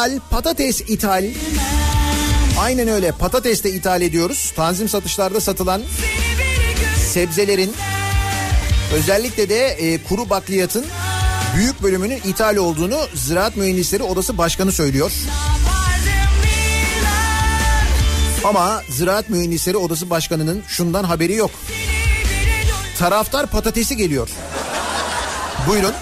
[0.03, 1.25] İthal, patates ithal.
[2.59, 4.53] Aynen öyle patates de ithal ediyoruz.
[4.55, 5.81] Tanzim satışlarda satılan
[7.11, 7.73] sebzelerin
[8.93, 10.85] özellikle de e, kuru bakliyatın
[11.55, 15.11] büyük bölümünün ithal olduğunu Ziraat Mühendisleri Odası Başkanı söylüyor.
[18.43, 21.51] Ama Ziraat Mühendisleri Odası Başkanı'nın şundan haberi yok.
[22.99, 24.29] Taraftar patatesi geliyor.
[25.67, 25.93] Buyurun.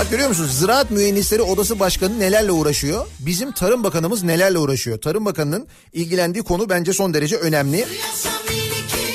[0.00, 0.58] Bak görüyor musunuz?
[0.58, 3.06] Ziraat Mühendisleri Odası Başkanı nelerle uğraşıyor?
[3.18, 5.00] Bizim Tarım Bakanımız nelerle uğraşıyor?
[5.00, 7.86] Tarım Bakanı'nın ilgilendiği konu bence son derece önemli.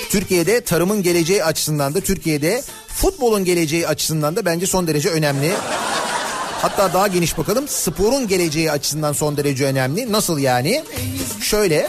[0.10, 5.52] Türkiye'de tarımın geleceği açısından da Türkiye'de futbolun geleceği açısından da bence son derece önemli.
[6.62, 10.12] Hatta daha geniş bakalım sporun geleceği açısından son derece önemli.
[10.12, 10.84] Nasıl yani?
[11.42, 11.88] Şöyle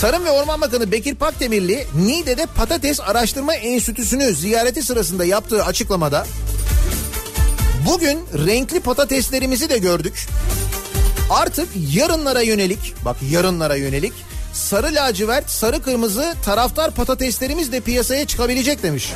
[0.00, 6.26] Tarım ve Orman Bakanı Bekir Pakdemirli Niğde'de Patates Araştırma Enstitüsü'nü ziyareti sırasında yaptığı açıklamada
[7.86, 10.26] bugün renkli patateslerimizi de gördük.
[11.30, 14.12] Artık yarınlara yönelik bak yarınlara yönelik
[14.52, 19.12] sarı lacivert sarı kırmızı taraftar patateslerimiz de piyasaya çıkabilecek demiş.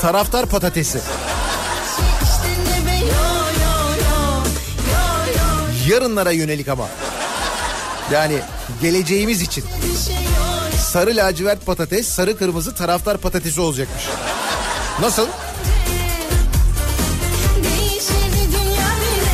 [0.00, 0.98] Taraftar patatesi.
[5.88, 6.88] Yarınlara yönelik ama.
[8.12, 8.38] Yani
[8.82, 9.64] geleceğimiz için.
[10.92, 14.02] Sarı lacivert patates, sarı kırmızı taraftar patatesi olacakmış.
[15.00, 15.26] Nasıl?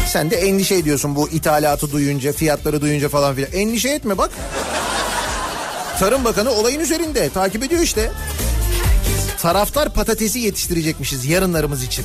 [0.08, 3.52] Sen de endişe ediyorsun bu ithalatı duyunca, fiyatları duyunca falan filan.
[3.52, 4.30] Endişe etme bak.
[5.98, 8.10] Tarım Bakanı olayın üzerinde takip ediyor işte.
[9.42, 12.04] Taraftar patatesi yetiştirecekmişiz yarınlarımız için.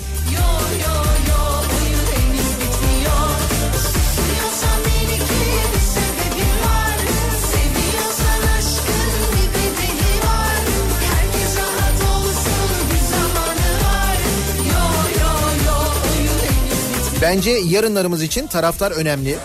[17.24, 19.38] Bence yarınlarımız için taraftar önemli.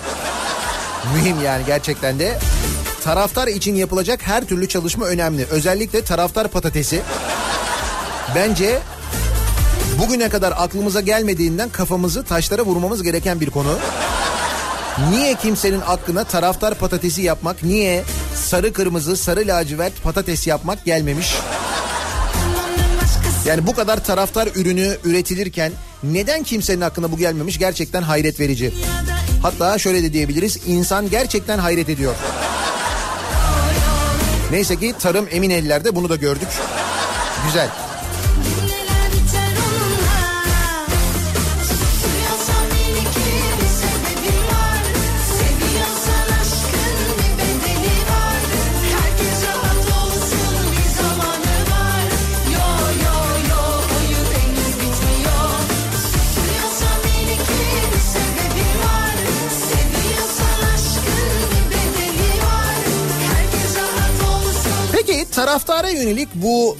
[1.14, 2.38] Mühim yani gerçekten de.
[3.04, 5.46] Taraftar için yapılacak her türlü çalışma önemli.
[5.50, 7.02] Özellikle taraftar patatesi.
[8.34, 8.78] Bence
[9.98, 13.78] bugüne kadar aklımıza gelmediğinden kafamızı taşlara vurmamız gereken bir konu.
[15.10, 18.04] Niye kimsenin aklına taraftar patatesi yapmak, niye
[18.34, 21.34] sarı kırmızı, sarı lacivert patates yapmak gelmemiş?
[23.48, 25.72] Yani bu kadar taraftar ürünü üretilirken
[26.02, 28.72] neden kimsenin aklına bu gelmemiş gerçekten hayret verici.
[29.42, 32.14] Hatta şöyle de diyebiliriz insan gerçekten hayret ediyor.
[34.50, 36.48] Neyse ki tarım emin ellerde bunu da gördük.
[37.46, 37.87] Güzel.
[65.38, 66.76] Taraftara yönelik bu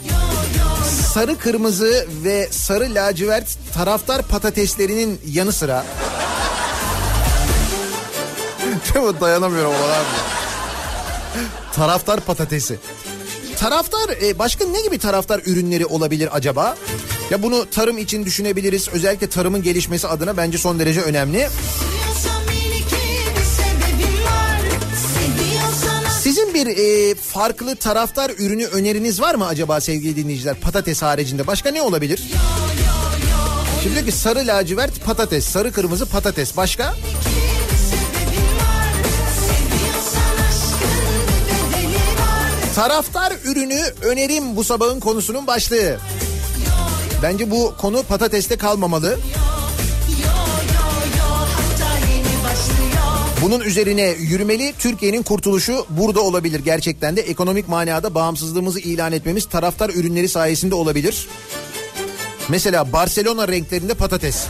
[1.14, 5.84] sarı kırmızı ve sarı lacivert taraftar patateslerinin yanı sıra?
[9.20, 10.06] Dayanamıyorum ona abi.
[11.72, 12.78] Taraftar patatesi.
[13.58, 16.76] Taraftar e, başka ne gibi taraftar ürünleri olabilir acaba?
[17.30, 18.88] Ya bunu tarım için düşünebiliriz.
[18.88, 21.48] Özellikle tarımın gelişmesi adına bence son derece önemli.
[26.58, 30.60] Bir e, farklı taraftar ürünü öneriniz var mı acaba sevgili dinleyiciler?
[30.60, 32.22] Patates haricinde başka ne olabilir?
[33.82, 36.56] Şimdi diyor ki sarı lacivert patates, sarı kırmızı patates.
[36.56, 36.94] Başka?
[42.74, 45.98] Taraftar ürünü önerim bu sabahın konusunun başlığı.
[47.22, 49.18] Bence bu konu patateste kalmamalı.
[53.42, 56.60] Bunun üzerine yürümeli Türkiye'nin kurtuluşu burada olabilir.
[56.60, 61.28] Gerçekten de ekonomik manada bağımsızlığımızı ilan etmemiz taraftar ürünleri sayesinde olabilir.
[62.48, 64.46] Mesela Barcelona renklerinde patates.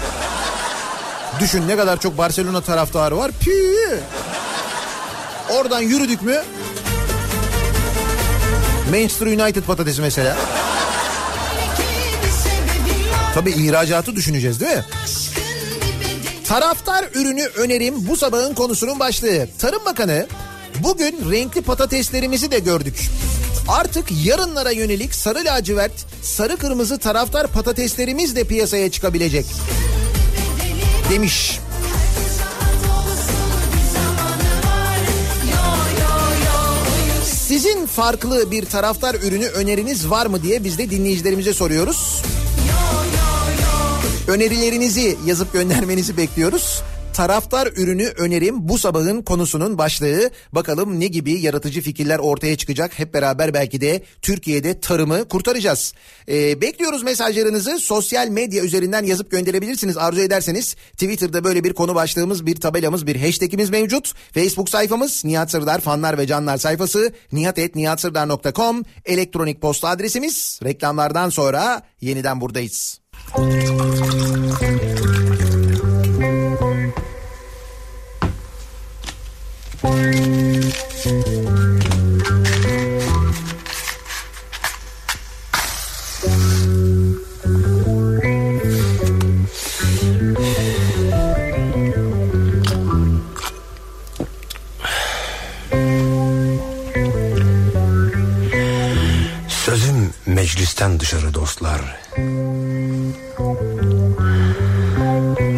[1.40, 3.30] Düşün ne kadar çok Barcelona taraftarı var.
[3.40, 4.00] Pii.
[5.50, 6.42] Oradan yürüdük mü?
[8.90, 10.36] Manchester United patatesi mesela.
[13.34, 14.84] Tabii ihracatı düşüneceğiz değil mi?
[16.48, 19.48] Taraftar ürünü önerim bu sabahın konusunun başlığı.
[19.58, 20.26] Tarım Bakanı
[20.82, 23.10] bugün renkli patateslerimizi de gördük.
[23.68, 25.92] Artık yarınlara yönelik sarı lacivert,
[26.22, 29.46] sarı kırmızı taraftar patateslerimiz de piyasaya çıkabilecek.
[31.10, 31.60] Demiş.
[37.24, 42.22] Sizin farklı bir taraftar ürünü öneriniz var mı diye biz de dinleyicilerimize soruyoruz.
[44.28, 46.82] Önerilerinizi yazıp göndermenizi bekliyoruz.
[47.12, 50.30] Taraftar ürünü önerim bu sabahın konusunun başlığı.
[50.52, 52.98] Bakalım ne gibi yaratıcı fikirler ortaya çıkacak.
[52.98, 55.94] Hep beraber belki de Türkiye'de tarımı kurtaracağız.
[56.28, 59.96] Ee, bekliyoruz mesajlarınızı sosyal medya üzerinden yazıp gönderebilirsiniz.
[59.96, 64.14] Arzu ederseniz Twitter'da böyle bir konu başlığımız, bir tabelamız, bir hashtagimiz mevcut.
[64.34, 70.60] Facebook sayfamız Nihat Sırdar fanlar ve canlar sayfası nihatetnihatsırdar.com elektronik posta adresimiz.
[70.64, 73.07] Reklamlardan sonra yeniden buradayız.
[73.36, 74.67] 嗯。
[100.48, 101.80] Meclisten dışarı dostlar.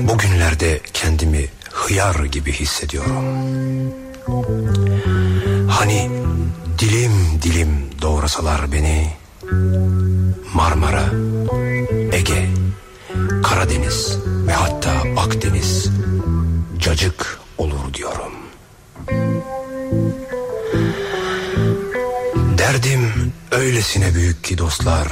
[0.08, 3.24] Bugünlerde kendimi hıyar gibi hissediyorum.
[5.70, 6.10] Hani
[6.78, 7.12] dilim
[7.42, 9.10] dilim doğrasalar beni
[10.54, 11.04] Marmara,
[12.12, 12.48] Ege,
[13.42, 15.88] Karadeniz ve hatta Akdeniz
[16.78, 18.32] cacık olur diyorum.
[22.58, 25.08] Derdim öylesine büyük ki dostlar.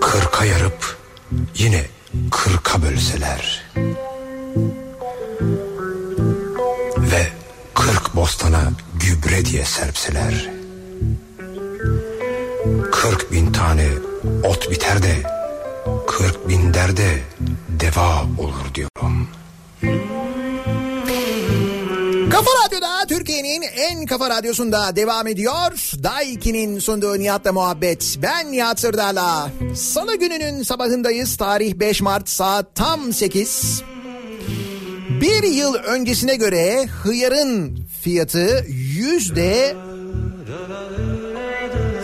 [0.00, 0.96] Kırka yarıp
[1.54, 1.86] yine
[2.30, 3.64] kırka bölseler.
[6.96, 7.26] Ve
[7.74, 10.50] kırk bostana gübre diye serpseler.
[12.92, 13.88] Kırk bin tane
[14.44, 15.22] ot biter de
[16.06, 17.20] kırk bin derde
[17.68, 19.28] deva olur diyorum.
[22.30, 22.89] Kafa Radyo'da
[23.40, 25.92] Türkiye'nin en kafa radyosunda devam ediyor.
[26.02, 28.16] Daiki'nin sunduğu Nihat'la muhabbet.
[28.22, 29.50] Ben Nihat Sırdar'la.
[29.74, 31.36] Salı gününün sabahındayız.
[31.36, 33.82] Tarih 5 Mart saat tam 8.
[35.20, 39.76] Bir yıl öncesine göre hıyarın fiyatı yüzde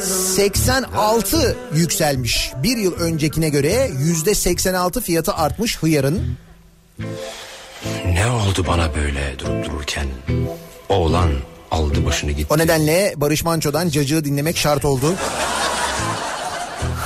[0.00, 2.52] 86 yükselmiş.
[2.62, 6.36] Bir yıl öncekine göre yüzde 86 fiyatı artmış hıyarın.
[8.04, 10.06] Ne oldu bana böyle durup dururken?
[10.88, 11.30] Oğlan
[11.70, 12.54] aldı başını gitti.
[12.54, 15.14] O nedenle Barış Manço'dan cacığı dinlemek şart oldu.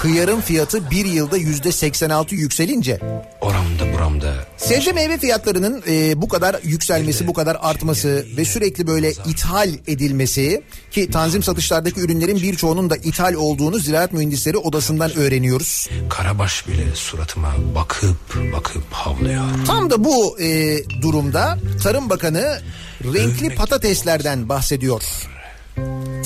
[0.03, 3.01] Hıyarın fiyatı bir yılda yüzde 86 yükselince
[3.41, 9.11] Oramda buramda sebze meyve fiyatlarının e, bu kadar yükselmesi, bu kadar artması ve sürekli böyle
[9.11, 15.89] ithal edilmesi ki tanzim satışlardaki ürünlerin birçoğunun da ithal olduğunu Ziraat Mühendisleri Odası'ndan öğreniyoruz.
[16.09, 19.45] Karabaş bile suratıma bakıp bakıp havlıyor.
[19.67, 22.61] Tam da bu e, durumda Tarım Bakanı
[23.05, 25.03] renkli patateslerden bahsediyor.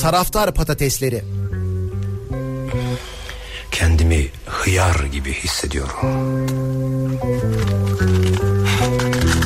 [0.00, 1.24] Taraftar patatesleri.
[3.74, 5.96] Kendimi hıyar gibi hissediyorum.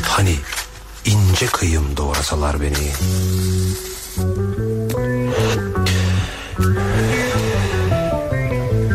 [0.04, 0.34] Hani
[1.04, 2.74] ince kıyım doğrasalar beni.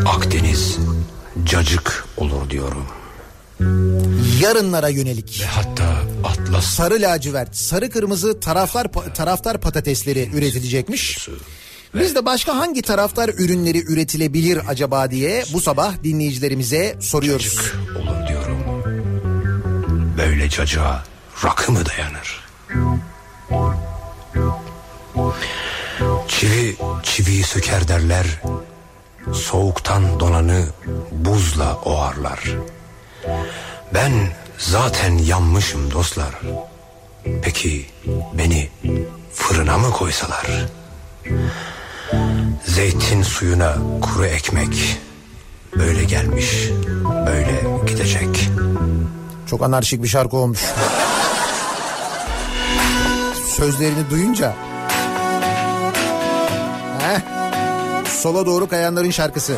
[0.06, 0.78] Akdeniz
[1.44, 2.86] cacık olur diyorum.
[4.42, 5.46] Yarınlara yönelik.
[5.50, 11.30] Hatta atlas sarı lacivert, sarı kırmızı taraftar taraftar patatesleri üretilecekmiş.
[11.96, 17.74] Biz de başka hangi taraftar ürünleri üretilebilir acaba diye bu sabah dinleyicilerimize soruyoruz.
[17.96, 18.64] olur diyorum.
[20.18, 21.04] Böyle cacığa
[21.46, 22.44] rakı mı dayanır?
[26.28, 28.26] Çivi çiviyi söker derler.
[29.34, 30.66] Soğuktan donanı
[31.12, 32.40] buzla oğarlar.
[33.94, 34.12] Ben
[34.58, 36.36] zaten yanmışım dostlar.
[37.42, 37.86] Peki
[38.34, 38.70] beni
[39.34, 40.48] fırına mı koysalar?
[42.66, 45.02] Zeytin suyuna kuru ekmek
[45.78, 46.70] böyle gelmiş,
[47.26, 48.50] böyle gidecek.
[49.50, 50.60] Çok anarşik bir şarkı olmuş.
[53.48, 54.54] Sözlerini duyunca.
[57.00, 57.20] Heh.
[58.22, 59.58] Sola doğru kayanların şarkısı.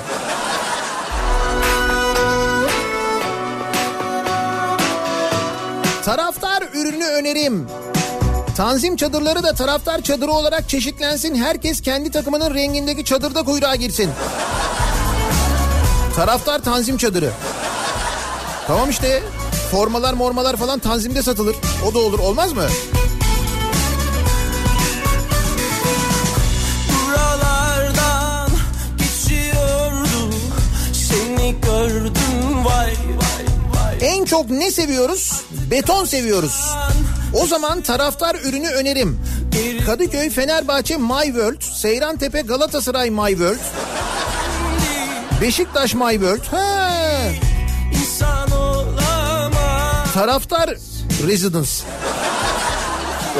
[6.06, 7.68] Taraftar ürünü önerim.
[8.56, 11.36] Tanzim çadırları da taraftar çadırı olarak çeşitlensin.
[11.36, 14.10] Herkes kendi takımının rengindeki çadırda kuyruğa girsin.
[16.16, 17.32] Taraftar tanzim çadırı.
[18.68, 19.24] Tamam işte.
[19.72, 21.56] Formalar mormalar falan tanzimde satılır.
[21.89, 22.68] O da olur olmaz mı?
[27.08, 28.49] Buralardan
[28.97, 30.36] geçiyordum
[30.93, 33.45] Seni gördüm vay vay
[33.76, 35.41] vay En çok ne seviyoruz?
[35.72, 36.76] Beton seviyoruz.
[37.36, 39.20] O zaman taraftar ürünü önerim.
[39.86, 43.60] Kadıköy, Fenerbahçe, My World, Seyrantepe, Galatasaray My World,
[45.42, 46.46] Beşiktaş My World.
[46.52, 46.92] Ha.
[50.14, 50.70] Taraftar
[51.28, 51.70] Residence.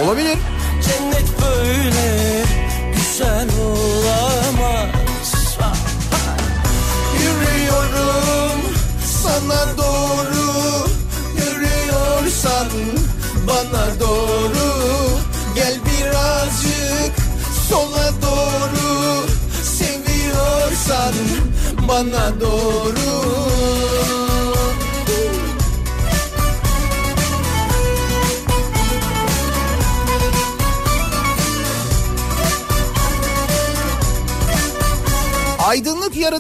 [0.04, 0.38] Olabilir.
[0.86, 1.55] Cennet böyle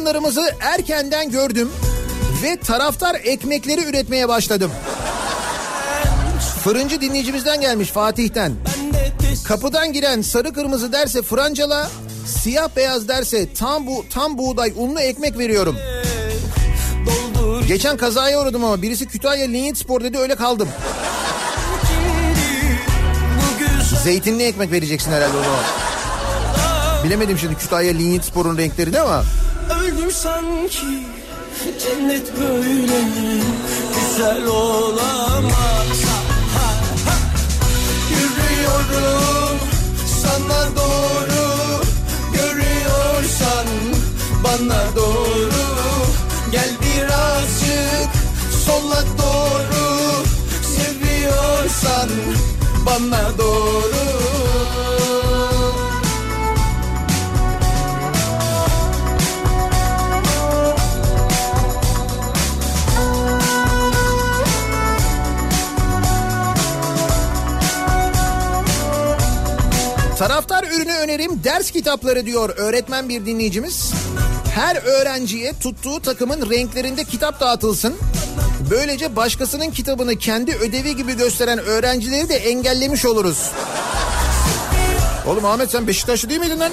[0.06, 1.70] Aydınlık yarınlarımızı erkenden gördüm
[2.44, 4.72] ve taraftar ekmekleri üretmeye başladım.
[6.64, 8.54] Fırıncı dinleyicimizden gelmiş Fatih'ten.
[9.48, 11.90] Kapıdan giren sarı kırmızı derse francala,
[12.26, 15.78] siyah beyaz derse tam bu tam buğday unlu ekmek veriyorum.
[17.68, 20.70] Geçen kazaya uğradım ama birisi Kütahya Linyit Spor dedi öyle kaldım.
[24.04, 25.64] Zeytinli ekmek vereceksin herhalde o zaman.
[27.04, 29.24] Bilemedim şimdi Kütahya Linyit Spor'un renklerini ama.
[29.70, 31.06] Öldüm sanki.
[31.80, 33.02] Cennet böyle
[33.96, 36.02] güzel olamaz.
[36.56, 36.70] Ha,
[37.06, 37.16] ha.
[38.10, 39.60] Yürüyorum
[40.22, 41.82] sana doğru.
[42.34, 43.68] Görüyorsan
[44.44, 45.66] bana doğru.
[46.52, 48.12] Gel birazcık
[48.66, 50.26] sola doğru.
[50.76, 52.10] Seviyorsan
[52.86, 54.06] bana doğru
[70.18, 73.94] Taraftar ürünü önerim ders kitapları diyor öğretmen bir dinleyicimiz.
[74.54, 77.96] Her öğrenciye tuttuğu takımın renklerinde kitap dağıtılsın.
[78.72, 83.52] Böylece başkasının kitabını kendi ödevi gibi gösteren öğrencileri de engellemiş oluruz.
[85.28, 86.72] Oğlum Ahmet sen Beşiktaşlı değil miydin lan?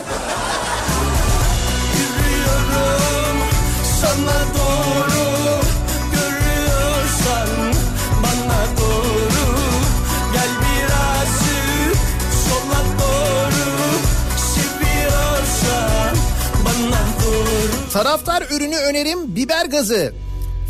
[17.92, 20.12] Taraftar ürünü önerim biber gazı.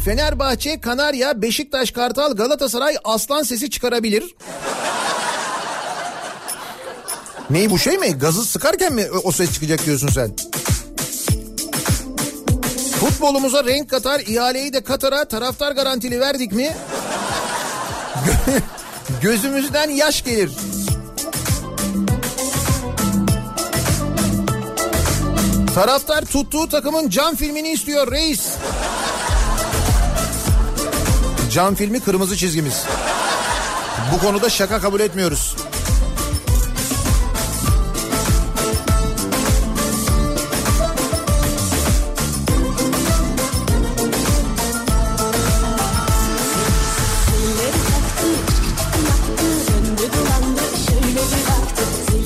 [0.05, 4.35] Fenerbahçe, Kanarya, Beşiktaş, Kartal, Galatasaray aslan sesi çıkarabilir.
[7.51, 8.19] Ney bu şey mi?
[8.19, 10.31] Gazı sıkarken mi o ses çıkacak diyorsun sen?
[13.01, 16.73] Futbolumuza renk katar, ihaleyi de Katar'a taraftar garantili verdik mi?
[18.27, 18.61] Gö-
[19.23, 20.51] Gözümüzden yaş gelir.
[25.75, 28.49] Taraftar tuttuğu takımın cam filmini istiyor reis.
[31.53, 32.85] Cam filmi kırmızı çizgimiz.
[34.13, 35.57] Bu konuda şaka kabul etmiyoruz.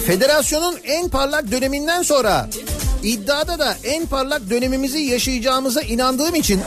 [0.07, 2.49] Federasyonun en parlak döneminden sonra
[3.07, 6.61] iddiada da en parlak dönemimizi yaşayacağımıza inandığım için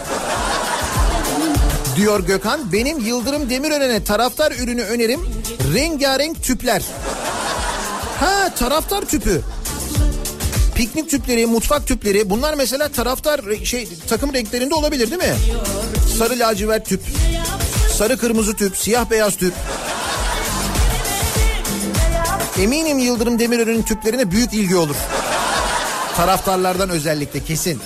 [1.95, 5.21] diyor Gökhan benim Yıldırım Demirören'e taraftar ürünü önerim
[5.73, 6.81] rengarenk tüpler.
[8.19, 9.41] Ha taraftar tüpü.
[10.75, 15.37] piknik tüpleri, mutfak tüpleri bunlar mesela taraftar şey takım renklerinde olabilir değil mi?
[16.17, 17.01] Sarı lacivert tüp,
[17.97, 19.53] sarı kırmızı tüp, siyah beyaz tüp.
[22.59, 24.95] Eminim Yıldırım Demirören'in tüplerine büyük ilgi olur.
[26.19, 27.81] Taraftarlardan özellikle kesin.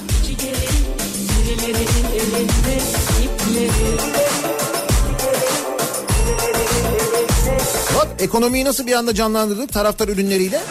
[7.96, 10.62] Bak ekonomiyi nasıl bir anda canlandırdık taraftar ürünleriyle.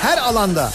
[0.00, 0.72] Her alanda.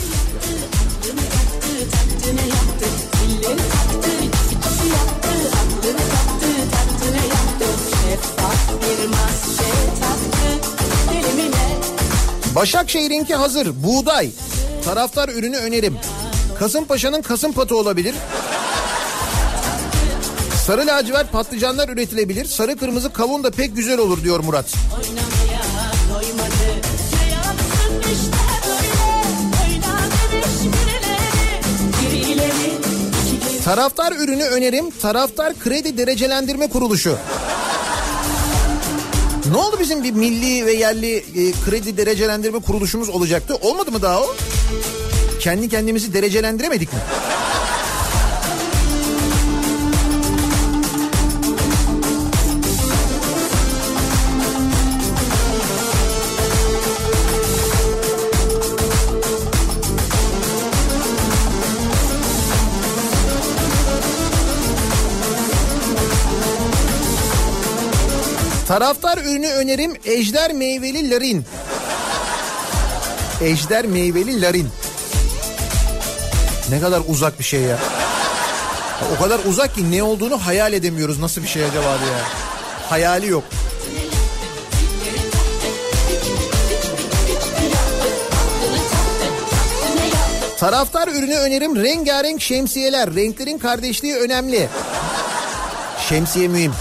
[12.55, 13.83] Başakşehir'inki hazır.
[13.83, 14.31] Buğday.
[14.87, 15.97] Taraftar ürünü önerim.
[16.59, 18.15] Kasımpaşa'nın kasım patı olabilir.
[20.65, 22.45] Sarı lacivert patlıcanlar üretilebilir.
[22.45, 24.65] Sarı kırmızı kavun da pek güzel olur diyor Murat.
[33.65, 34.89] Taraftar ürünü önerim.
[35.01, 37.17] Taraftar kredi derecelendirme kuruluşu.
[39.51, 43.55] Ne oldu bizim bir milli ve yerli e, kredi derecelendirme kuruluşumuz olacaktı?
[43.55, 44.35] Olmadı mı daha o?
[45.39, 46.99] Kendi kendimizi derecelendiremedik mi?
[68.67, 71.45] Taraftar ürünü önerim ejder meyveli larin.
[73.41, 74.69] Ejder meyveli larin.
[76.69, 77.79] Ne kadar uzak bir şey ya.
[79.15, 81.19] O kadar uzak ki ne olduğunu hayal edemiyoruz.
[81.19, 82.17] Nasıl bir şey acaba diye.
[82.89, 83.43] Hayali yok.
[90.59, 93.15] Taraftar ürünü önerim rengarenk şemsiyeler.
[93.15, 94.69] Renklerin kardeşliği önemli.
[96.09, 96.73] Şemsiye mühim.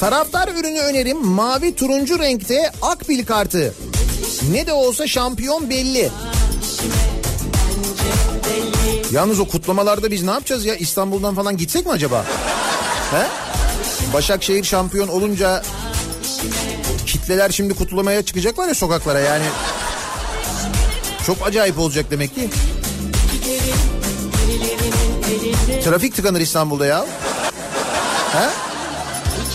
[0.00, 3.74] Taraftar ürünü önerim mavi turuncu renkte akbil kartı.
[4.52, 6.10] Ne de olsa şampiyon belli.
[9.12, 12.24] Yalnız o kutlamalarda biz ne yapacağız ya İstanbul'dan falan gitsek mi acaba?
[13.10, 13.26] He?
[14.12, 15.62] Başakşehir şampiyon olunca
[17.06, 19.44] kitleler şimdi kutlamaya çıkacaklar ya sokaklara yani.
[21.26, 22.50] Çok acayip olacak demek ki.
[25.84, 27.06] Trafik tıkanır İstanbul'da ya.
[28.32, 28.67] He?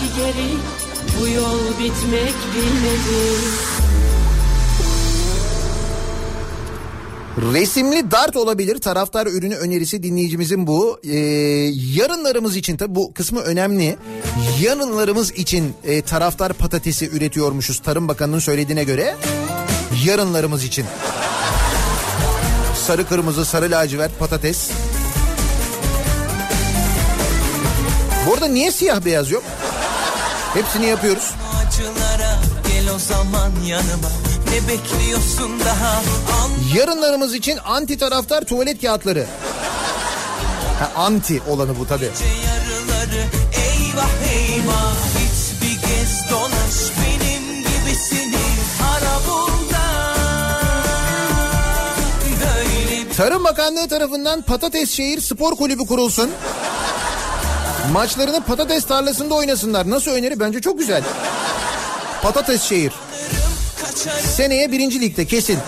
[0.03, 0.49] İki geri
[1.19, 3.35] bu yol bitmek bilmedi.
[7.53, 8.77] Resimli dart olabilir.
[8.77, 10.99] Taraftar ürünü önerisi dinleyicimizin bu.
[11.03, 11.17] Ee,
[11.95, 13.97] yarınlarımız için tabi bu kısmı önemli.
[14.61, 19.15] Yarınlarımız için e, taraftar patatesi üretiyormuşuz Tarım Bakanı'nın söylediğine göre.
[20.05, 20.85] Yarınlarımız için.
[22.87, 24.69] Sarı kırmızı sarı lacivert patates.
[28.27, 29.43] Bu arada niye siyah beyaz yok?
[30.53, 31.31] Hepsini yapıyoruz.
[31.67, 34.09] Acılara gel o zaman yanıma
[34.49, 35.95] Ne bekliyorsun daha
[36.43, 39.25] An Yarınlarımız için anti taraftar tuvalet kağıtları.
[40.79, 42.05] Ha, anti olanı bu tabii.
[42.45, 43.23] yarıları
[43.53, 48.41] Eyvah eyvah Git bir gez dolaş Benim gibisini
[48.95, 50.13] ara bul da
[52.39, 56.29] Böyle Tarım Bakanlığı tarafından Patates Şehir Spor Kulübü kurulsun.
[57.91, 59.89] Maçlarını patates tarlasında oynasınlar.
[59.89, 60.39] Nasıl öneri?
[60.39, 61.03] Bence çok güzel.
[62.21, 62.93] Patates Şehir.
[64.35, 65.59] Seneye birinci ligde kesin.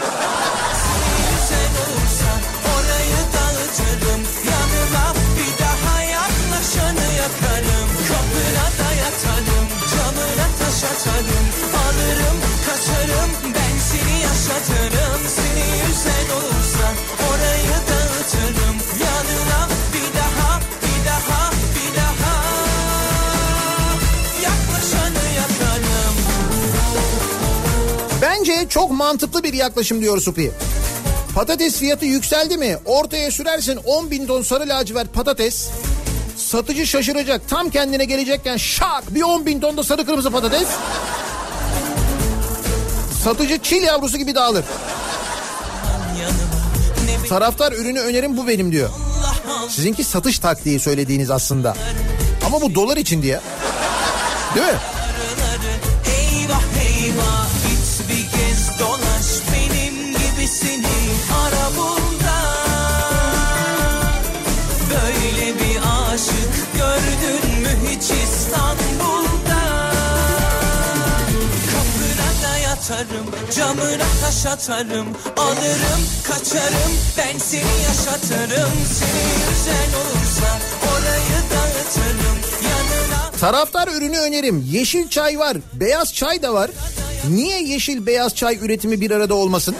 [11.76, 12.45] Alırım
[28.70, 30.52] Çok mantıklı bir yaklaşım diyor Supi.
[31.36, 32.78] Patates fiyatı yükseldi mi?
[32.86, 35.70] Ortaya sürersin 10 bin ton sarı lacivert patates.
[36.38, 37.50] Satıcı şaşıracak.
[37.50, 40.68] Tam kendine gelecekken şak bir 10 bin ton da sarı kırmızı patates.
[43.24, 44.66] Satıcı çil yavrusu gibi dağılır.
[47.30, 48.90] Taraftar ürünü önerim bu benim diyor.
[49.70, 51.76] Sizinki satış taktiği söylediğiniz aslında.
[52.46, 53.40] Ama bu dolar için diye.
[54.56, 54.74] Değil mi?
[56.08, 57.55] Eyvah eyvah
[72.90, 73.26] yatarım
[73.56, 75.08] Camına taş atarım
[75.38, 80.60] Alırım kaçarım Ben seni yaşatırım Seni yüzen olursa
[80.92, 84.66] Orayı dağıtırım Yanına Taraftar ürünü önerim.
[84.72, 86.72] Yeşil çay var, beyaz çay da var.
[87.30, 89.76] Niye yeşil beyaz çay üretimi bir arada olmasın?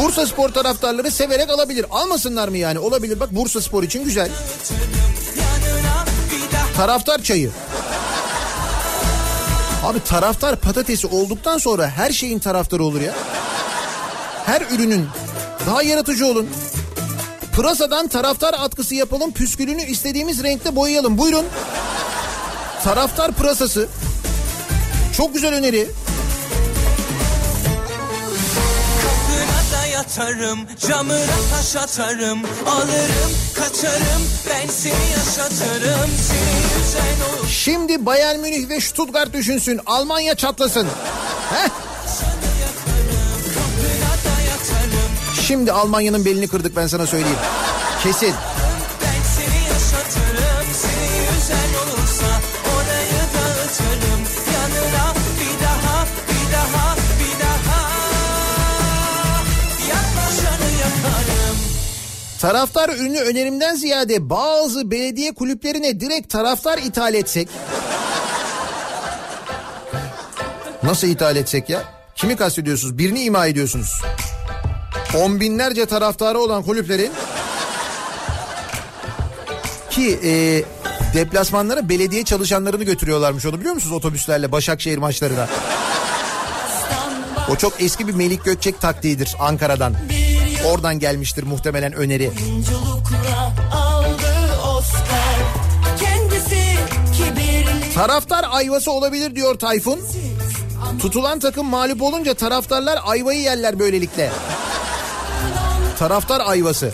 [0.00, 1.86] Bursa Spor taraftarları severek alabilir.
[1.90, 2.78] Almasınlar mı yani?
[2.78, 3.20] Olabilir.
[3.20, 4.28] Bak Bursa Spor için güzel.
[6.76, 7.50] Taraftar çayı.
[9.84, 13.14] Abi taraftar patatesi olduktan sonra her şeyin taraftarı olur ya.
[14.46, 15.06] Her ürünün.
[15.66, 16.48] Daha yaratıcı olun.
[17.56, 19.32] Pırasadan taraftar atkısı yapalım.
[19.32, 21.18] Püskülünü istediğimiz renkte boyayalım.
[21.18, 21.44] Buyurun.
[22.84, 23.88] Taraftar pırasası.
[25.16, 25.88] Çok güzel öneri.
[30.04, 38.68] Yatarım Camına taş atarım Alırım kaçarım Ben seni yaşatırım Seni yüzen olur Şimdi Bayern Münih
[38.68, 39.80] ve Stuttgart düşünsün.
[39.86, 40.86] Almanya çatlasın.
[41.50, 41.68] Heh.
[45.46, 47.38] Şimdi Almanya'nın belini kırdık ben sana söyleyeyim.
[48.02, 48.34] Kesin.
[62.44, 67.48] Taraftar ürünü önerimden ziyade bazı belediye kulüplerine direkt taraftar ithal etsek.
[70.82, 71.82] Nasıl ithal etsek ya?
[72.14, 72.98] Kimi kastediyorsunuz?
[72.98, 74.02] Birini ima ediyorsunuz.
[75.16, 77.12] On binlerce taraftarı olan kulüplerin
[79.90, 80.62] ki e,
[81.14, 85.48] deplasmanlara belediye çalışanlarını götürüyorlarmış onu biliyor musunuz otobüslerle Başakşehir maçlarına.
[87.50, 89.94] O çok eski bir Melik Gökçek taktiğidir Ankara'dan.
[90.64, 92.30] Oradan gelmiştir muhtemelen öneri.
[97.94, 100.00] Taraftar ayvası olabilir diyor Tayfun.
[101.00, 104.30] Tutulan takım mağlup olunca taraftarlar ayvayı yerler böylelikle.
[105.98, 106.92] Taraftar ayvası.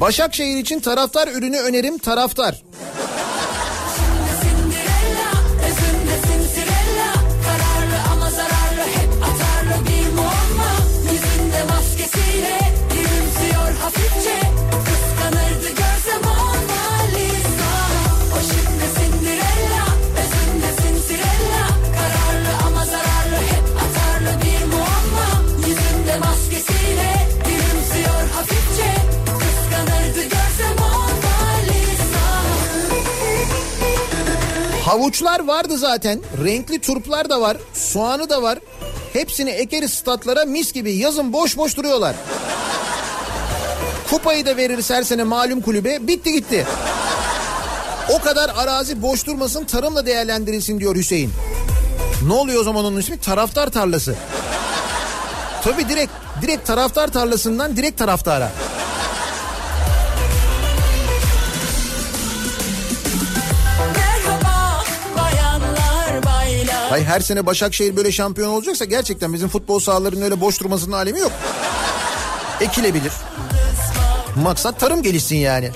[0.00, 2.62] Başakşehir için taraftar ürünü önerim taraftar.
[34.92, 36.20] Havuçlar vardı zaten.
[36.44, 37.56] Renkli turplar da var.
[37.74, 38.58] Soğanı da var.
[39.12, 42.14] Hepsini ekeriz statlara mis gibi yazın boş boş duruyorlar.
[44.10, 46.06] Kupayı da veririz her sene malum kulübe.
[46.06, 46.66] Bitti gitti.
[48.10, 51.30] O kadar arazi boş durmasın tarımla değerlendirilsin diyor Hüseyin.
[52.26, 53.20] Ne oluyor o zaman onun ismi?
[53.20, 54.14] Taraftar tarlası.
[55.64, 56.12] Tabii direkt
[56.42, 58.50] direkt taraftar tarlasından direkt taraftara.
[66.92, 71.18] Hayır her sene Başakşehir böyle şampiyon olacaksa gerçekten bizim futbol sahalarının öyle boş durmasının alemi
[71.18, 71.32] yok.
[72.60, 73.12] Ekilebilir.
[74.42, 75.70] Maksat tarım gelişsin yani.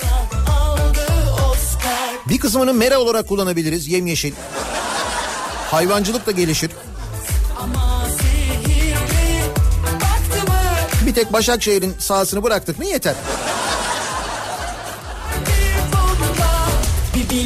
[2.29, 4.33] Bir kısmını mera olarak kullanabiliriz yemyeşil.
[5.71, 6.71] Hayvancılık da gelişir.
[11.07, 13.15] Bir tek Başakşehir'in sahasını bıraktık mı yeter.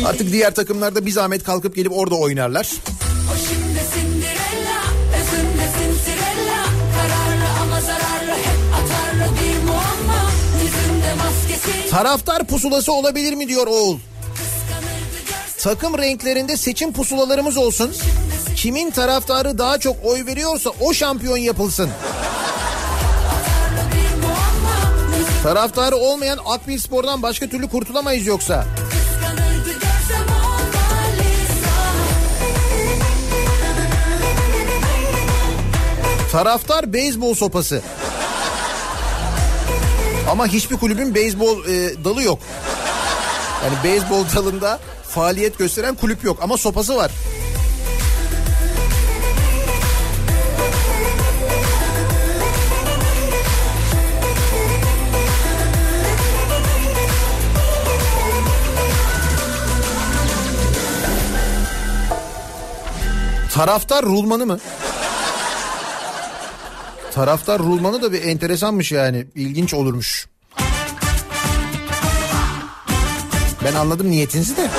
[0.07, 2.71] Artık diğer takımlar da bir zahmet kalkıp gelip orada oynarlar.
[11.91, 13.99] Taraftar pusulası olabilir mi diyor Oğul.
[15.59, 17.93] Takım renklerinde seçim pusulalarımız olsun.
[18.57, 21.91] Kimin taraftarı daha çok oy veriyorsa o şampiyon yapılsın.
[25.43, 28.65] Taraftarı olmayan Akbil Spor'dan başka türlü kurtulamayız yoksa.
[36.33, 37.83] Taraftar beyzbol sopası.
[40.31, 42.39] Ama hiçbir kulübün beyzbol e, dalı yok.
[43.65, 44.79] Yani beyzbol dalında
[45.09, 47.11] faaliyet gösteren kulüp yok ama sopası var.
[63.55, 64.59] Taraftar rulmanı mı?
[67.21, 69.27] Taraftar rulmanı da bir enteresanmış yani.
[69.35, 70.29] İlginç olurmuş.
[73.65, 74.71] Ben anladım niyetinizi de.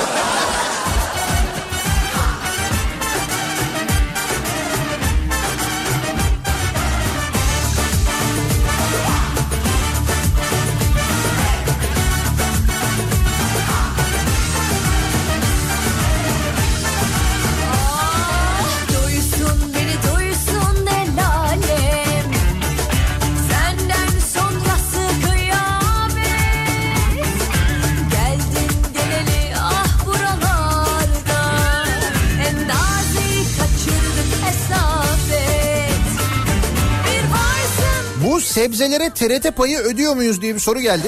[38.62, 41.06] Sebzelere TRT payı ödüyor muyuz diye bir soru geldi.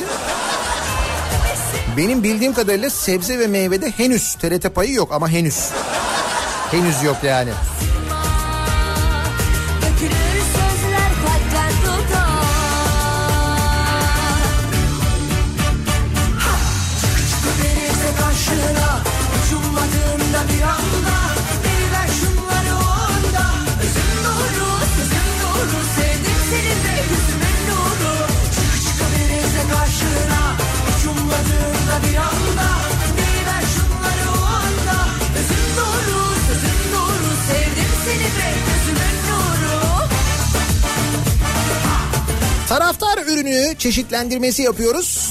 [1.97, 5.71] Benim bildiğim kadarıyla sebze ve meyvede henüz TRT payı yok ama henüz.
[6.71, 7.51] Henüz yok yani.
[43.55, 45.31] Ürünü çeşitlendirmesi yapıyoruz.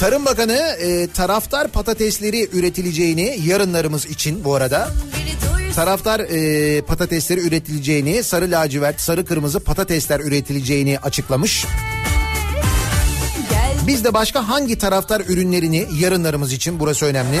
[0.00, 4.88] Tarım Bakanı e, taraftar patatesleri üretileceğini yarınlarımız için bu arada
[5.74, 11.66] taraftar e, patatesleri üretileceğini sarı lacivert sarı kırmızı patatesler üretileceğini açıklamış.
[13.86, 17.40] Biz de başka hangi taraftar ürünlerini yarınlarımız için burası önemli.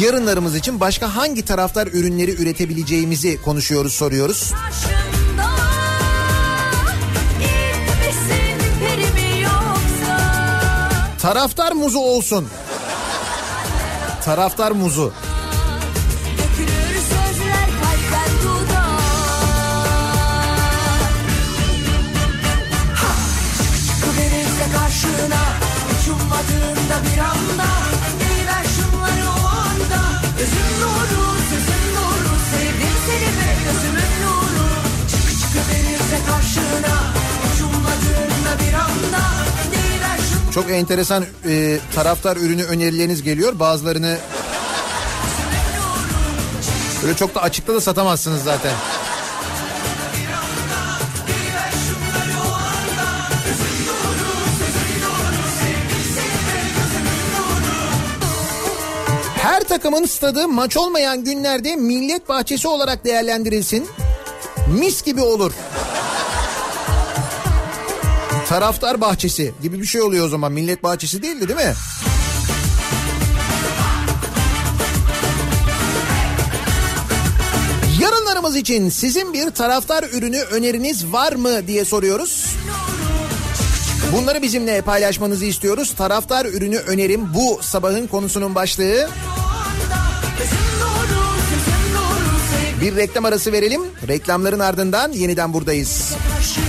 [0.00, 4.52] Yarınlarımız için başka hangi taraftar ürünleri üretebileceğimizi konuşuyoruz soruyoruz.
[4.52, 5.15] Karşımda
[11.26, 12.48] Taraftar muzu olsun.
[14.24, 15.12] Taraftar muzu.
[40.56, 43.58] Çok enteresan e, taraftar ürünü önerileriniz geliyor.
[43.58, 44.18] Bazılarını
[47.04, 48.72] öyle çok da açıkta da satamazsınız zaten.
[59.36, 63.88] Her takımın stadı maç olmayan günlerde millet bahçesi olarak değerlendirilsin.
[64.68, 65.52] Mis gibi olur.
[68.48, 70.52] Taraftar bahçesi gibi bir şey oluyor o zaman.
[70.52, 71.74] Millet bahçesi değildi değil mi?
[78.00, 82.46] Yarınlarımız için sizin bir taraftar ürünü öneriniz var mı diye soruyoruz.
[84.12, 85.94] Bunları bizimle paylaşmanızı istiyoruz.
[85.94, 89.10] Taraftar ürünü önerim bu sabahın konusunun başlığı.
[92.80, 93.82] Bir reklam arası verelim.
[94.08, 95.88] Reklamların ardından yeniden buradayız.
[95.88, 96.65] Salı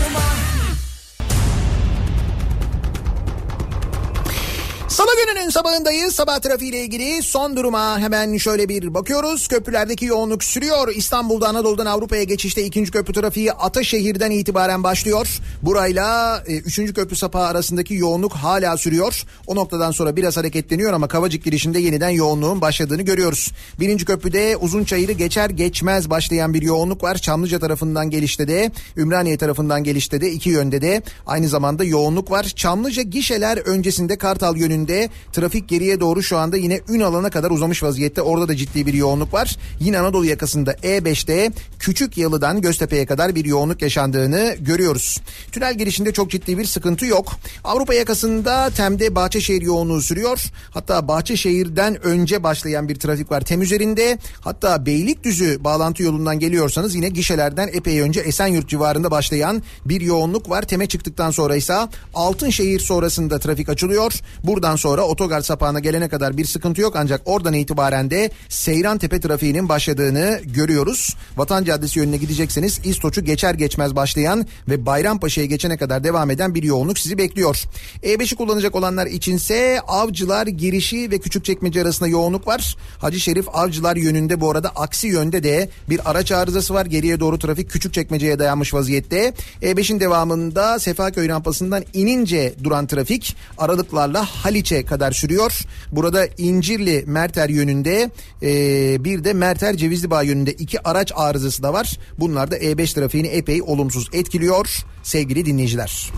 [5.48, 6.16] gününün sabahındayız.
[6.16, 9.48] Sabah trafiğiyle ilgili son duruma hemen şöyle bir bakıyoruz.
[9.48, 10.88] Köprülerdeki yoğunluk sürüyor.
[10.96, 15.40] İstanbul'da Anadolu'dan Avrupa'ya geçişte ikinci köprü trafiği Ataşehir'den itibaren başlıyor.
[15.62, 19.24] Burayla e, üçüncü köprü sapağı arasındaki yoğunluk hala sürüyor.
[19.48, 23.52] O noktadan sonra biraz hareketleniyor ama Kavacık girişinde yeniden yoğunluğun başladığını görüyoruz.
[23.80, 27.16] Birinci köprüde Uzunçayır'ı geçer geçmez başlayan bir yoğunluk var.
[27.16, 32.44] Çamlıca tarafından gelişte de Ümraniye tarafından gelişte de iki yönde de aynı zamanda yoğunluk var.
[32.44, 37.84] Çamlıca gişeler öncesinde Kartal yönünde trafik geriye doğru şu anda yine ün alana kadar uzamış
[37.84, 38.22] vaziyette.
[38.22, 39.58] Orada da ciddi bir yoğunluk var.
[39.80, 45.18] Yine Anadolu yakasında E5'te Küçük Yalı'dan Göztepe'ye kadar bir yoğunluk yaşandığını görüyoruz.
[45.52, 47.32] Tünel girişinde çok ciddi bir sıkıntı yok.
[47.64, 50.44] Avrupa yakasında Tem'de Bahçeşehir yoğunluğu sürüyor.
[50.72, 54.18] Hatta Bahçeşehir'den önce başlayan bir trafik var Tem üzerinde.
[54.42, 60.62] Hatta Beylikdüzü bağlantı yolundan geliyorsanız yine gişelerden epey önce Esenyurt civarında başlayan bir yoğunluk var.
[60.62, 61.78] Tem'e çıktıktan sonra ise
[62.14, 64.14] Altınşehir sonrasında trafik açılıyor.
[64.44, 69.20] Buradan sonra otogar sapağına gelene kadar bir sıkıntı yok ancak oradan itibaren de Seyran Tepe
[69.20, 71.16] trafiğinin başladığını görüyoruz.
[71.38, 76.64] Vatan Caddesi yönüne gidecekseniz İstoç'u geçer geçmez başlayan ve Bayrampaşa'ya geçene kadar devam eden bir
[76.64, 77.64] yoğunluk sizi bekliyor.
[78.04, 82.78] E5'i kullanacak olanlar içinse Avcılar girişi ve Küçükçekmece arasında yoğunluk var.
[83.00, 86.86] Hacı Şerif Avcılar yönünde bu arada aksi yönde de bir araç arızası var.
[86.86, 89.34] Geriye doğru trafik Küçükçekmece'ye dayanmış vaziyette.
[89.62, 95.60] E5'in devamında Sefaköy rampasından inince duran trafik aralıklarla Haliç'e kadar sürüyor.
[95.92, 98.12] Burada İncirli Merter yönünde
[98.42, 101.98] e, bir de Merter Cevizlibağ yönünde iki araç arızası da var.
[102.20, 106.12] Bunlar da E5 trafiğini epey olumsuz etkiliyor sevgili dinleyiciler.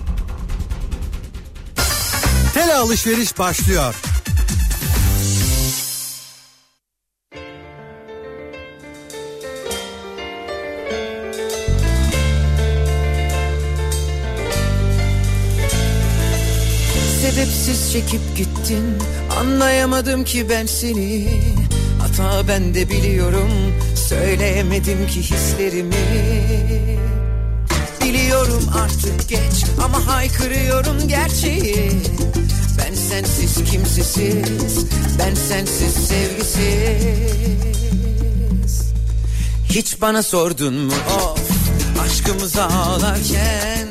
[2.53, 4.08] Tele alışveriş başlıyor.
[17.39, 18.97] Sebepsiz çekip gittin.
[19.39, 21.27] Anlayamadım ki ben seni.
[21.99, 23.49] Hata ben de biliyorum.
[23.95, 25.95] Söyleyemedim ki hislerimi.
[28.03, 31.91] Biliyorum artık geç ama haykırıyorum gerçeği.
[32.77, 34.85] Ben sensiz kimsesiz
[35.19, 36.59] Ben sensiz sevgisiz.
[39.69, 40.93] Hiç bana sordun mu?
[41.15, 41.49] Of
[42.01, 43.88] Aşkımızı ağlarken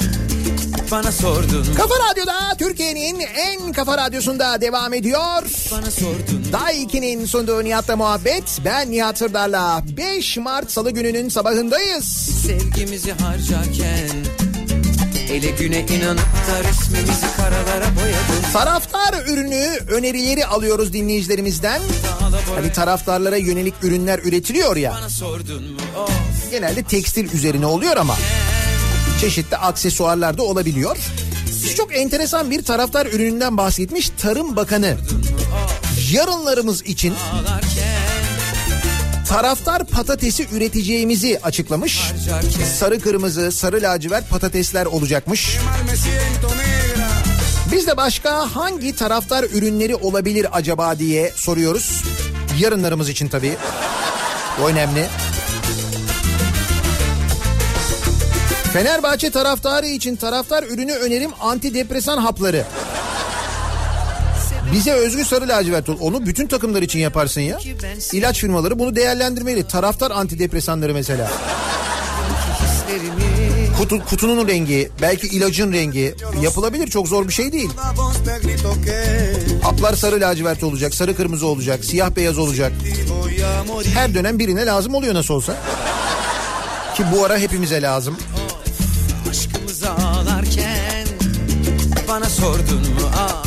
[0.90, 5.42] Bana sordun Kafa Radyo'da Türkiye'nin en kafa radyosunda devam ediyor.
[5.72, 8.58] Bana sordun Day 2'nin sunduğu Nihat'la muhabbet.
[8.64, 12.04] Ben Nihat Sırdar'la 5 Mart Salı gününün sabahındayız.
[12.46, 14.08] Sevgimizi harcarken
[15.30, 21.80] Ele güne inanıp da resmimizi karalara boyadın Taraftar ürünü önerileri alıyoruz dinleyicilerimizden.
[22.54, 24.92] Hani taraftarlara yönelik ürünler üretiliyor ya.
[24.92, 28.16] Bana sordun mu of Genelde tekstil üzerine oluyor ama
[29.20, 30.96] çeşitli aksesuarlar da olabiliyor.
[31.76, 34.96] Çok enteresan bir taraftar ürününden bahsetmiş Tarım Bakanı.
[36.12, 37.14] Yarınlarımız için
[39.28, 42.12] taraftar patatesi üreteceğimizi açıklamış.
[42.78, 45.58] Sarı kırmızı, sarı lacivert patatesler olacakmış.
[47.72, 52.02] Biz de başka hangi taraftar ürünleri olabilir acaba diye soruyoruz.
[52.58, 53.56] Yarınlarımız için tabii.
[54.62, 55.06] O önemli.
[58.72, 62.64] Fenerbahçe taraftarı için taraftar ürünü önerim antidepresan hapları.
[64.72, 65.96] Bize özgü sarı lacivert ol.
[66.00, 67.58] Onu bütün takımlar için yaparsın ya.
[68.12, 69.66] İlaç firmaları bunu değerlendirmeli.
[69.68, 71.30] Taraftar antidepresanları mesela.
[73.78, 76.86] Kutu, kutunun rengi, belki ilacın rengi yapılabilir.
[76.86, 77.70] Çok zor bir şey değil.
[79.62, 82.72] Haplar sarı lacivert olacak, sarı kırmızı olacak, siyah beyaz olacak.
[83.94, 85.56] Her dönem birine lazım oluyor nasıl olsa.
[86.96, 88.16] Ki bu ara hepimize lazım.
[92.40, 93.42] Sordun mu ah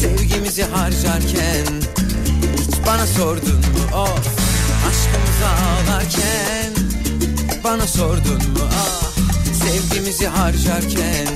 [0.00, 1.66] Sevgimizi harcarken
[2.58, 4.26] Hiç bana sordun mu of
[4.88, 6.72] Aşkımızı ağlarken
[7.64, 9.12] Bana sordun mu ah
[9.64, 11.26] Sevgimizi harcarken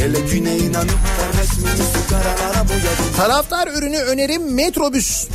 [0.00, 5.28] Ele güne inanıp da resmimizi karalara boyadın Taraftar ürünü önerim metrobüs.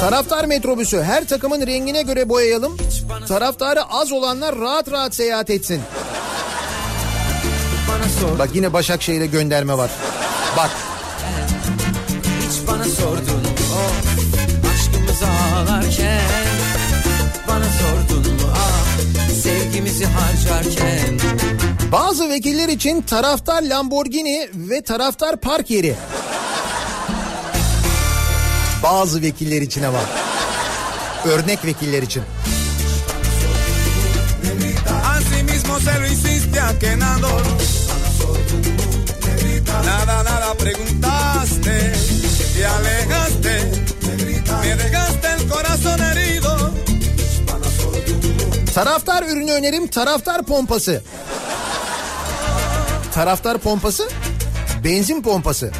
[0.00, 2.76] Taraftar metrobüsü her takımın rengine göre boyayalım.
[3.28, 5.80] Taraftarı az olanlar rahat rahat seyahat etsin.
[8.38, 9.90] Bak yine Başakşehir'e gönderme var.
[10.56, 10.70] Bak
[12.40, 14.06] Hiç bana sordun mu of
[14.74, 16.20] Aşkımızı ağlarken
[17.48, 21.18] Bana sordun mu ah Sevgimizi harcarken
[21.92, 25.94] bazı vekiller için taraftar Lamborghini ve taraftar park yeri.
[28.82, 30.00] Bazı vekiller için ama.
[31.24, 32.22] Örnek vekiller için.
[35.14, 37.77] Así mismo se lo hiciste a Kenador.
[39.88, 41.92] Nada, nada preguntaste.
[42.54, 43.54] Te alejaste.
[44.62, 46.70] Me dejaste el corazón herido.
[48.74, 51.02] Taraftar ürünü önerim taraftar pompası.
[53.14, 54.08] Taraftar pompası
[54.84, 55.70] benzin pompası.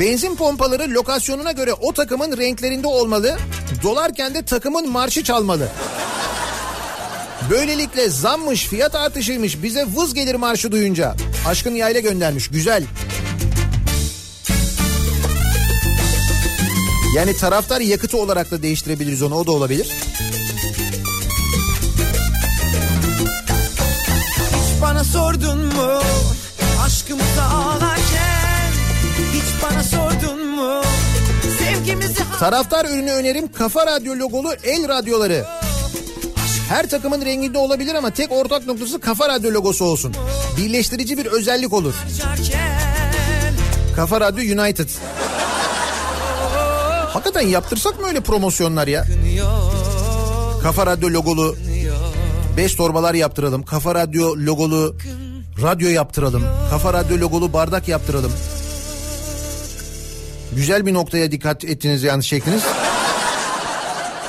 [0.00, 3.36] Benzin pompaları lokasyonuna göre o takımın renklerinde olmalı.
[3.82, 5.68] Dolarken de takımın marşı çalmalı.
[7.50, 11.14] Böylelikle zammış, fiyat artışıymış bize vız gelir marşı duyunca.
[11.46, 12.48] Aşkın yayla göndermiş.
[12.48, 12.84] Güzel.
[17.14, 19.90] Yani taraftar yakıtı olarak da değiştirebiliriz onu o da olabilir.
[24.48, 26.00] Hiç bana sordun mu
[26.84, 28.72] Aşkımızı ağlarken
[29.32, 30.82] Hiç bana sordun mu
[31.58, 35.46] Sevgimizi Taraftar ürünü önerim kafa radyo logolu el radyoları.
[36.68, 40.14] Her takımın renginde olabilir ama tek ortak noktası kafa radyo logosu olsun.
[40.56, 41.94] Birleştirici bir özellik olur.
[43.96, 44.88] Kafa Radyo United.
[47.12, 49.04] Hakikaten yaptırsak mı öyle promosyonlar ya?
[50.62, 51.56] Kafa Radyo logolu
[52.56, 53.62] bez torbalar yaptıralım.
[53.62, 54.96] Kafa Radyo logolu
[55.62, 56.42] radyo yaptıralım.
[56.70, 58.32] Kafa Radyo logolu bardak yaptıralım.
[60.56, 62.62] Güzel bir noktaya dikkat ettiniz yanlış çektiniz.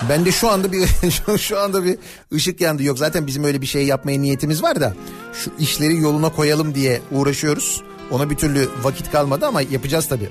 [0.10, 0.88] Ben de şu anda bir
[1.38, 1.98] şu anda bir
[2.34, 2.84] ışık yandı.
[2.84, 4.94] Yok zaten bizim öyle bir şey yapmaya niyetimiz var da
[5.34, 7.82] şu işleri yoluna koyalım diye uğraşıyoruz.
[8.12, 10.30] Ona bir türlü vakit kalmadı ama yapacağız tabii.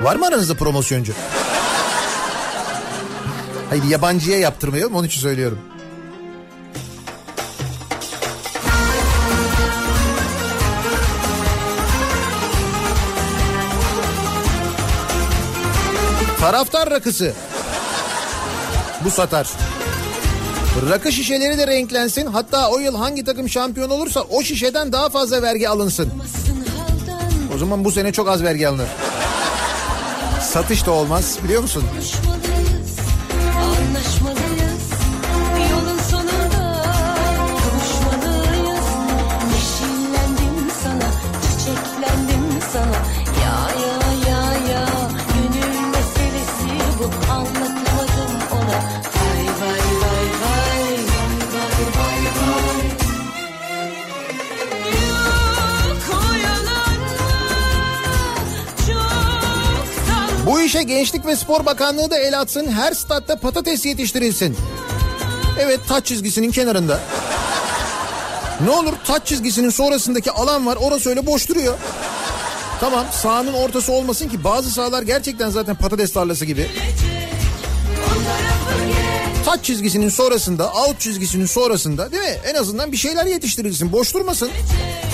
[0.00, 1.12] Var mı aranızda promosyoncu?
[3.68, 5.58] Hayır yabancıya yaptırmayalım onun için söylüyorum.
[16.40, 17.32] Taraftar rakısı.
[19.04, 19.48] Bu satar.
[20.90, 22.26] Rakı şişeleri de renklensin.
[22.26, 26.12] Hatta o yıl hangi takım şampiyon olursa o şişeden daha fazla vergi alınsın.
[27.54, 28.88] O zaman bu sene çok az vergi alınır.
[30.50, 31.84] Satış da olmaz biliyor musun?
[60.70, 62.66] İşe Gençlik ve Spor Bakanlığı da el atsın.
[62.72, 64.56] Her statta patates yetiştirilsin.
[65.58, 67.00] Evet taç çizgisinin kenarında.
[68.64, 71.78] Ne olur taç çizgisinin sonrasındaki alan var orası öyle boş duruyor.
[72.80, 76.70] Tamam sahanın ortası olmasın ki bazı sahalar gerçekten zaten patates tarlası gibi.
[79.44, 82.38] Taç çizgisinin sonrasında, out çizgisinin sonrasında değil mi?
[82.50, 83.92] En azından bir şeyler yetiştirilsin.
[83.92, 84.48] Boş durmasın.
[84.48, 85.09] Oraları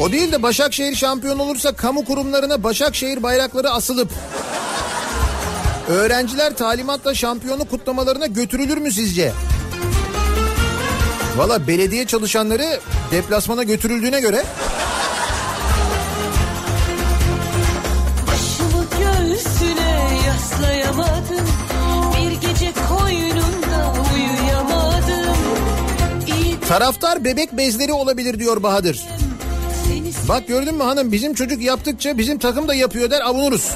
[0.00, 4.10] O değil de Başakşehir şampiyon olursa kamu kurumlarına Başakşehir bayrakları asılıp
[5.88, 9.32] öğrenciler talimatla şampiyonluk kutlamalarına götürülür mü sizce?
[11.36, 14.44] Valla belediye çalışanları deplasmana götürüldüğüne göre
[18.26, 21.46] Başımı göğsüne yaslayamadım
[22.16, 25.36] Bir gece koynunda uyuyamadım
[26.26, 29.06] İyi taraftar bebek bezleri olabilir diyor Bahadır.
[30.28, 33.70] Bak gördün mü hanım bizim çocuk yaptıkça bizim takım da yapıyor der avunuruz.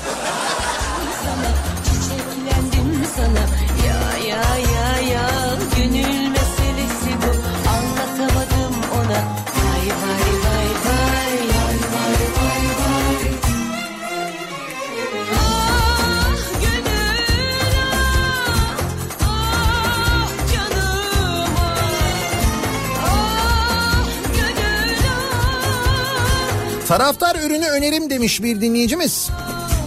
[26.91, 29.29] Taraftar ürünü önerim demiş bir dinleyicimiz.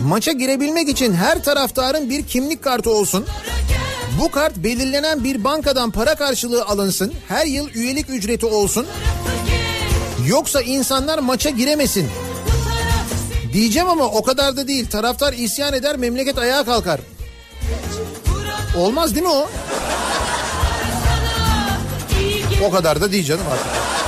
[0.02, 3.26] Maça girebilmek için her taraftarın bir kimlik kartı olsun.
[4.22, 7.14] Bu kart belirlenen bir bankadan para karşılığı alınsın.
[7.28, 8.88] Her yıl üyelik ücreti olsun.
[10.28, 12.10] Yoksa insanlar maça giremesin.
[13.54, 14.90] Diyeceğim ama o kadar da değil.
[14.90, 17.00] Taraftar isyan eder memleket ayağa kalkar.
[18.78, 19.50] Olmaz değil mi o?
[22.68, 24.03] O kadar da değil canım artık.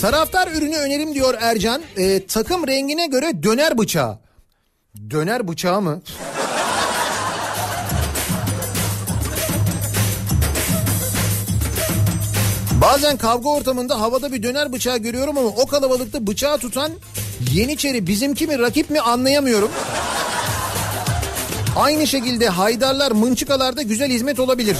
[0.00, 1.82] Taraftar ürünü önerim diyor Ercan.
[1.98, 4.18] Ee, takım rengine göre döner bıçağı.
[5.10, 6.02] Döner bıçağı mı?
[12.80, 16.92] Bazen kavga ortamında havada bir döner bıçağı görüyorum ama o kalabalıkta bıçağı tutan
[17.52, 19.70] Yeniçeri bizimki mi rakip mi anlayamıyorum.
[21.76, 24.76] Aynı şekilde haydarlar mınçıkalarda güzel hizmet olabilir.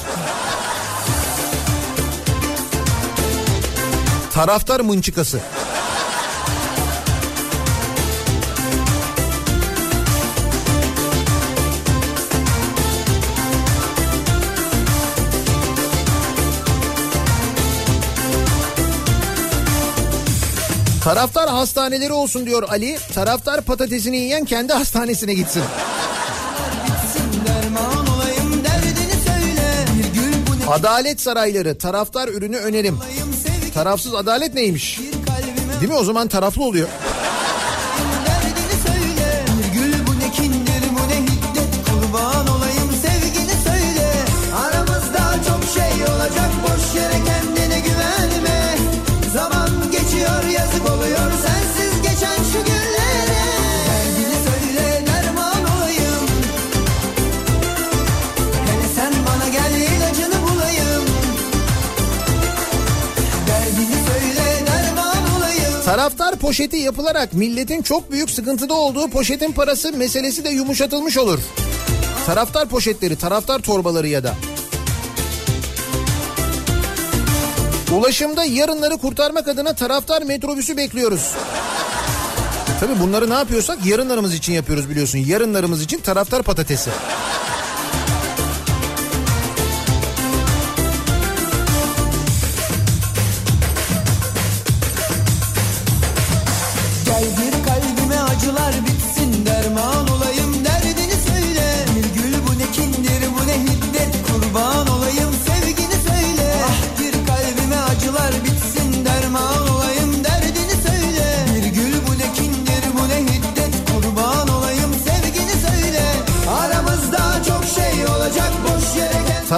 [4.36, 5.40] Taraftar mınçıkası.
[21.04, 22.98] Taraftar hastaneleri olsun diyor Ali.
[23.14, 25.62] Taraftar patatesini yiyen kendi hastanesine gitsin.
[30.68, 32.98] Adalet sarayları taraftar ürünü önerim.
[33.77, 35.01] Tarafsız adalet neymiş?
[35.81, 36.89] Değil mi o zaman taraflı oluyor.
[66.40, 71.38] Poşeti yapılarak milletin çok büyük sıkıntıda olduğu poşetin parası meselesi de yumuşatılmış olur.
[72.26, 74.34] Taraftar poşetleri, taraftar torbaları ya da.
[77.92, 81.32] Ulaşımda yarınları kurtarmak adına taraftar metrobüsü bekliyoruz.
[82.80, 85.18] Tabii bunları ne yapıyorsak yarınlarımız için yapıyoruz biliyorsun.
[85.18, 86.90] Yarınlarımız için taraftar patatesi.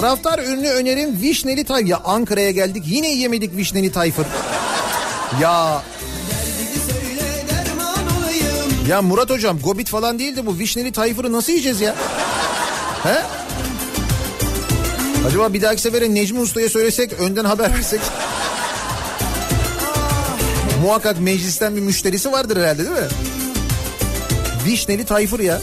[0.01, 1.87] Taraftar ürünü önerim vişneli tay.
[1.87, 4.27] Ya Ankara'ya geldik yine yemedik vişneli tayfır.
[5.41, 5.83] Ya
[8.89, 11.95] ya Murat hocam gobit falan değil de bu vişneli tayfırı nasıl yiyeceğiz ya?
[13.03, 13.23] He?
[15.29, 18.01] Acaba bir dahaki sefere Necmi Usta'ya söylesek önden haber versek.
[20.83, 23.09] Muhakkak meclisten bir müşterisi vardır herhalde değil mi?
[24.67, 25.61] Vişneli tayfır ya.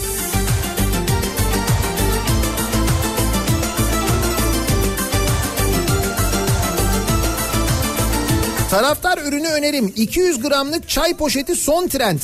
[8.70, 9.92] Taraftar ürünü önerim.
[9.96, 12.20] 200 gramlık çay poşeti son trend.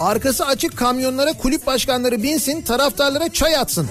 [0.00, 3.88] Arkası açık kamyonlara kulüp başkanları binsin, taraftarlara çay atsın.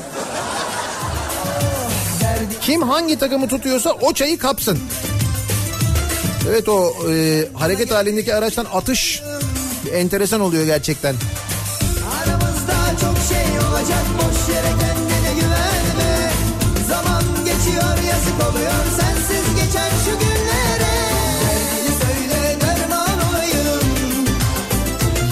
[2.62, 4.80] Kim hangi takımı tutuyorsa o çayı kapsın.
[6.50, 9.22] Evet o e, hareket halindeki araçtan atış
[9.94, 11.16] enteresan oluyor gerçekten.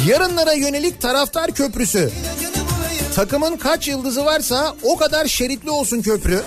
[0.08, 2.12] Yarınlara yönelik taraftar köprüsü.
[3.16, 6.42] Takımın kaç yıldızı varsa o kadar şeritli olsun köprü.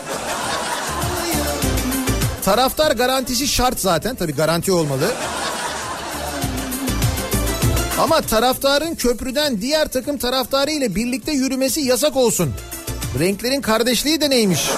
[2.45, 4.17] Taraftar garantisi şart zaten.
[4.17, 5.11] Tabii garanti olmalı.
[7.99, 12.55] Ama taraftarın köprüden diğer takım taraftarı ile birlikte yürümesi yasak olsun.
[13.19, 14.71] Renklerin kardeşliği de neymiş?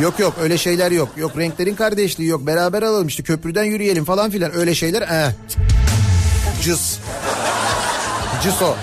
[0.00, 1.08] Yok yok öyle şeyler yok.
[1.16, 2.46] Yok renklerin kardeşliği yok.
[2.46, 4.56] Beraber alalım işte köprüden yürüyelim falan filan.
[4.56, 5.32] Öyle şeyler eh.
[6.62, 6.98] Cız.
[8.46, 8.74] Cız o.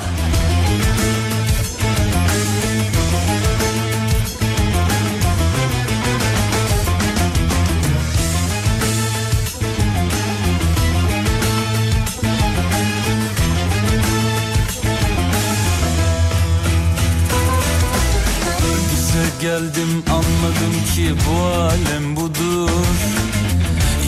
[18.92, 22.70] Bize geldim anladım ki bu alem budur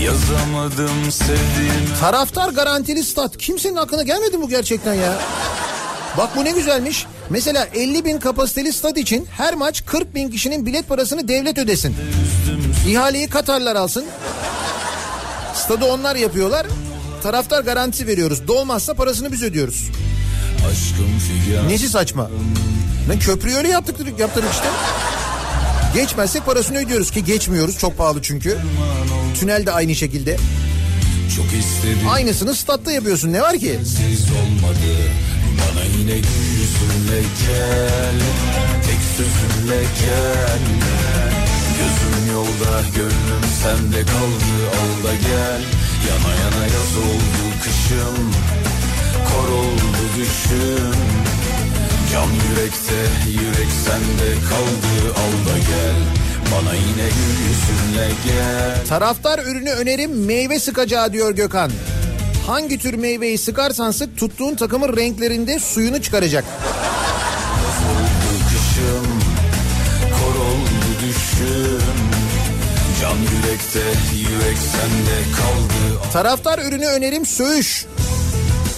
[0.05, 3.37] Yazamadım sevdiğimi Taraftar garantili stat.
[3.37, 5.13] Kimsenin aklına gelmedi bu gerçekten ya?
[6.17, 7.05] Bak bu ne güzelmiş.
[7.29, 11.95] Mesela 50 bin kapasiteli stat için her maç 40 bin kişinin bilet parasını devlet ödesin.
[12.87, 14.05] İhaleyi Katarlar alsın.
[15.53, 16.67] Stadı onlar yapıyorlar.
[17.23, 18.47] Taraftar garantisi veriyoruz.
[18.47, 19.89] Dolmazsa parasını biz ödüyoruz.
[21.67, 22.29] Nesi saçma?
[23.09, 24.67] Lan köprüyü öyle yaptık yaptırdık işte.
[25.93, 27.77] Geçmezsek parasını ödüyoruz ki geçmiyoruz.
[27.77, 28.57] Çok pahalı çünkü.
[29.39, 30.37] Tünel de aynı şekilde.
[31.35, 33.33] Çok istedim Aynısını statta yapıyorsun.
[33.33, 33.79] Ne var ki?
[33.83, 34.77] Siz olmadı
[35.59, 36.15] Bana yine
[36.55, 38.17] yüzünle gel
[38.85, 40.59] Tek sözünle gel.
[41.77, 45.61] Gözüm yolda gönlüm sende kaldı Al da gel.
[46.07, 48.31] Yana yana yaz oldu kışım
[49.27, 50.95] Kor oldu düşüm.
[52.11, 55.99] Can yürekte yürek sende kaldı Al da gel.
[56.51, 58.85] Bana yine gül yüzünle gel.
[58.89, 61.71] Taraftar ürünü önerim meyve sıkacağı diyor Gökhan.
[62.47, 66.45] Hangi tür meyveyi sıkarsan sık tuttuğun takımın renklerinde suyunu çıkaracak.
[68.49, 69.05] kışım
[71.01, 71.81] düşüm
[73.01, 73.79] Can yürekte
[74.15, 77.85] yürek sende kaldı Taraftar ürünü önerim söğüş.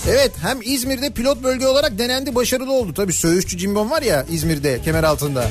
[0.09, 2.93] Evet hem İzmir'de pilot bölge olarak denendi başarılı oldu.
[2.93, 5.47] Tabii söğüşçü Cimbom var ya İzmir'de kemer altında.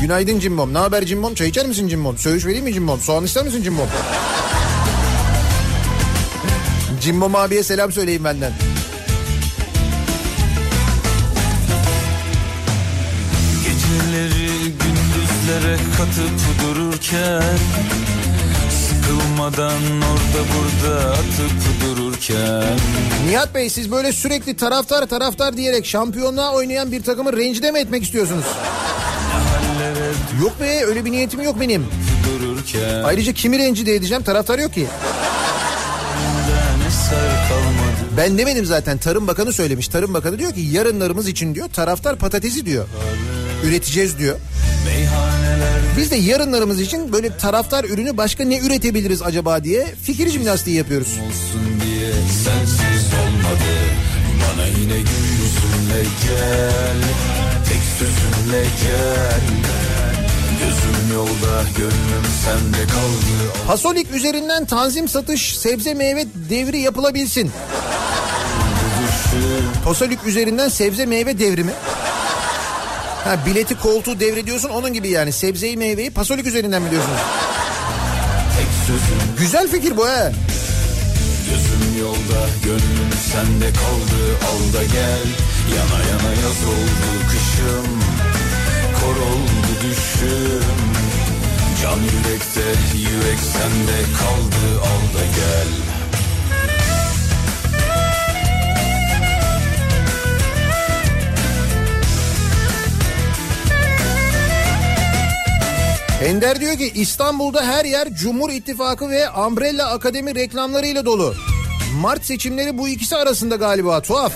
[0.00, 0.74] Günaydın Cimbom.
[0.74, 1.34] Ne haber Cimbom?
[1.34, 2.18] Çay içer misin Cimbom?
[2.18, 3.00] Söğüş vereyim mi Cimbom?
[3.00, 3.88] Soğan ister misin Cimbom?
[7.02, 8.52] Cimbom abiye selam söyleyin benden.
[13.64, 17.42] Geceleri gündüzlere katıp dururken
[18.70, 22.78] Sıkılmadan orada burada atıp dururken
[23.28, 28.02] Nihat Bey siz böyle sürekli taraftar taraftar diyerek şampiyonluğa oynayan bir takımı rencide mi etmek
[28.02, 28.44] istiyorsunuz?
[30.42, 31.86] Yok be öyle bir niyetim yok benim.
[32.26, 34.86] dururken Ayrıca kimi rencide edeceğim taraftar yok ki.
[38.16, 39.88] Ben demedim zaten Tarım Bakanı söylemiş.
[39.88, 42.84] Tarım Bakanı diyor ki yarınlarımız için diyor taraftar patatesi diyor.
[43.64, 44.36] Üreteceğiz diyor.
[45.96, 51.08] Biz de yarınlarımız için böyle taraftar ürünü başka ne üretebiliriz acaba diye fikir jimnastiği yapıyoruz.
[51.08, 52.12] olsun diye
[52.44, 53.72] sensiz olmadı
[54.42, 56.96] Bana yine gül yüzünle gel
[57.68, 59.40] Tek sözünle gel
[60.64, 67.50] Gözüm yolda gönlüm sende kaldı Pasolik üzerinden tanzim satış sebze meyve devri yapılabilsin.
[69.84, 71.72] Pasolik üzerinden sebze meyve devrimi.
[73.24, 77.18] Ha bileti koltuğu devrediyorsun onun gibi yani sebzeyi meyveyi pasolik üzerinden mi diyorsunuz?
[79.38, 80.32] Güzel fikir bu he.
[81.50, 84.20] gözüm yolda gönlüm sende kaldı
[84.50, 85.26] Al da gel
[85.76, 87.86] yana yana yaz oldu kışım
[89.02, 90.62] kor oldu düşüm
[91.82, 92.68] Can yürekte
[92.98, 95.72] yürek sende kaldı al da gel
[106.28, 111.34] Ender diyor ki İstanbul'da her yer Cumhur İttifakı ve Umbrella Akademi reklamlarıyla dolu.
[112.00, 114.32] Mart seçimleri bu ikisi arasında galiba tuhaf.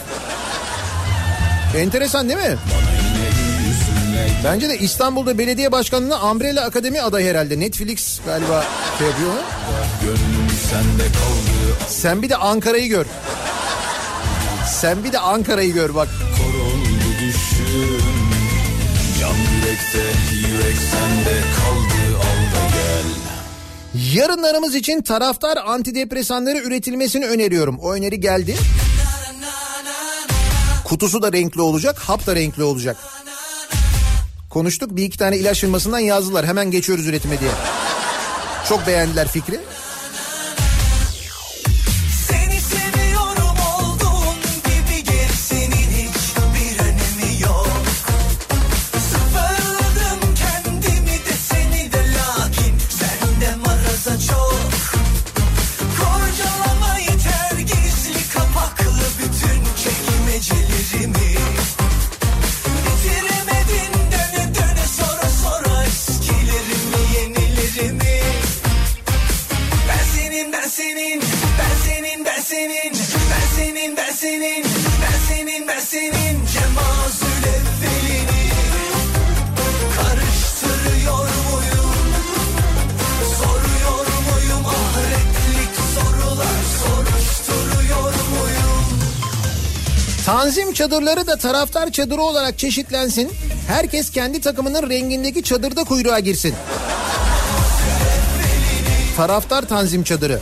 [1.76, 2.56] Enteresan değil mi?
[4.44, 7.60] Bence de İstanbul'da belediye başkanlığına Umbrella Akademi aday herhalde.
[7.60, 8.64] Netflix galiba
[8.98, 9.32] şey yapıyor.
[10.98, 13.06] kaldı Sen bir de Ankara'yı gör.
[14.68, 16.08] Sen bir de Ankara'yı gör bak.
[16.36, 18.02] kor oldu düşüm
[19.20, 20.18] Can yürekte
[20.48, 27.78] yürek sende kaldı al da gel Yarınlarımız için taraftar antidepresanları üretilmesini öneriyorum.
[27.78, 28.56] O öneri geldi.
[30.84, 32.96] Kutusu da renkli olacak, hap da renkli olacak.
[34.56, 36.46] Konuştuk bir iki tane ilaç firmasından yazdılar.
[36.46, 37.50] Hemen geçiyoruz üretime diye.
[38.68, 39.60] Çok beğendiler fikri.
[90.86, 93.32] Çadırları da taraftar çadırı olarak çeşitlensin.
[93.68, 96.54] Herkes kendi takımının rengindeki çadırda kuyruğa girsin.
[99.16, 100.40] Taraftar tanzim çadırı.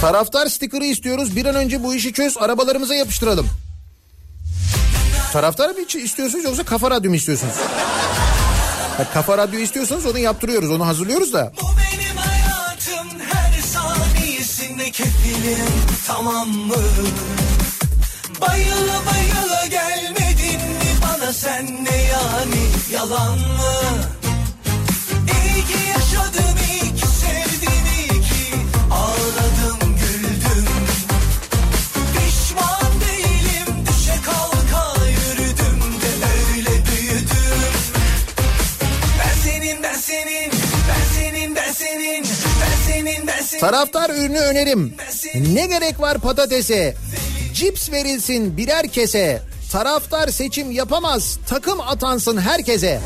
[0.00, 1.36] Taraftar stikeri istiyoruz.
[1.36, 3.48] Bir an önce bu işi çöz arabalarımıza yapıştıralım.
[5.32, 7.54] Taraftar mı istiyorsunuz yoksa kafa radyo mu istiyorsunuz?
[8.96, 11.52] Ha, kafa radyo istiyorsanız onu yaptırıyoruz onu hazırlıyoruz da.
[11.62, 15.66] Bu benim hayatım her saniyesinde kefilim
[16.06, 16.74] tamam mı?
[18.40, 23.74] Bayıla bayıla gelmedin mi bana sen ne yani yalan mı?
[43.60, 44.94] Taraftar ürünü önerim.
[45.34, 46.94] Ne gerek var patatese?
[47.54, 49.42] Cips verilsin birer kese.
[49.72, 51.38] Taraftar seçim yapamaz.
[51.48, 53.00] Takım atansın herkese.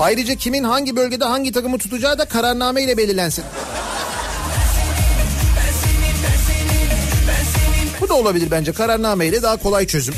[0.00, 3.44] Ayrıca kimin hangi bölgede hangi takımı tutacağı da kararname ile belirlensin.
[8.00, 10.14] Bu da olabilir bence kararname ile daha kolay çözüm.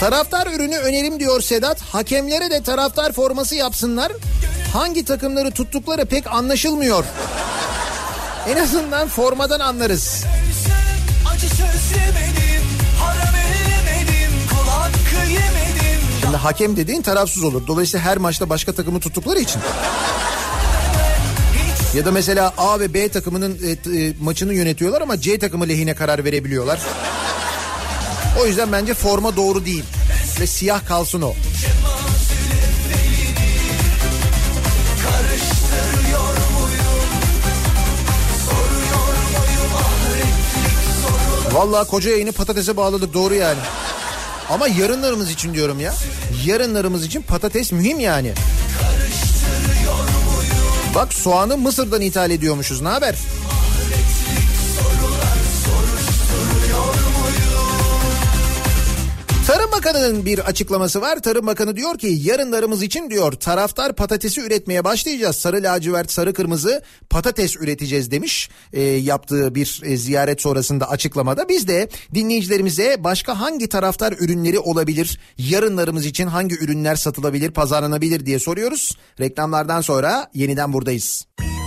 [0.00, 1.80] Taraftar ürünü önerim diyor Sedat.
[1.80, 4.12] Hakemlere de taraftar forması yapsınlar.
[4.72, 7.04] Hangi takımları tuttukları pek anlaşılmıyor.
[8.48, 10.24] En azından formadan anlarız.
[16.20, 17.66] Şimdi hakem dediğin tarafsız olur.
[17.66, 19.60] Dolayısıyla her maçta başka takımı tuttukları için.
[21.94, 25.94] Ya da mesela A ve B takımının e, e, maçını yönetiyorlar ama C takımı lehine
[25.94, 26.80] karar verebiliyorlar.
[28.40, 29.84] O yüzden bence forma doğru değil.
[30.40, 31.34] Ve siyah kalsın o.
[41.52, 43.58] Vallahi koca yayını patatese bağladık doğru yani.
[44.50, 45.94] Ama yarınlarımız için diyorum ya.
[46.44, 48.32] Yarınlarımız için patates mühim yani.
[50.94, 52.80] Bak soğanı Mısır'dan ithal ediyormuşuz.
[52.80, 53.14] Ne haber?
[59.48, 61.22] Tarım Bakanı'nın bir açıklaması var.
[61.22, 65.36] Tarım Bakanı diyor ki yarınlarımız için diyor taraftar patatesi üretmeye başlayacağız.
[65.36, 68.50] Sarı lacivert, sarı kırmızı patates üreteceğiz demiş.
[68.72, 71.48] E, yaptığı bir e, ziyaret sonrasında açıklamada.
[71.48, 75.20] Biz de dinleyicilerimize başka hangi taraftar ürünleri olabilir?
[75.38, 78.98] Yarınlarımız için hangi ürünler satılabilir, pazarlanabilir diye soruyoruz.
[79.20, 81.26] Reklamlardan sonra yeniden buradayız.
[81.38, 81.57] Kafa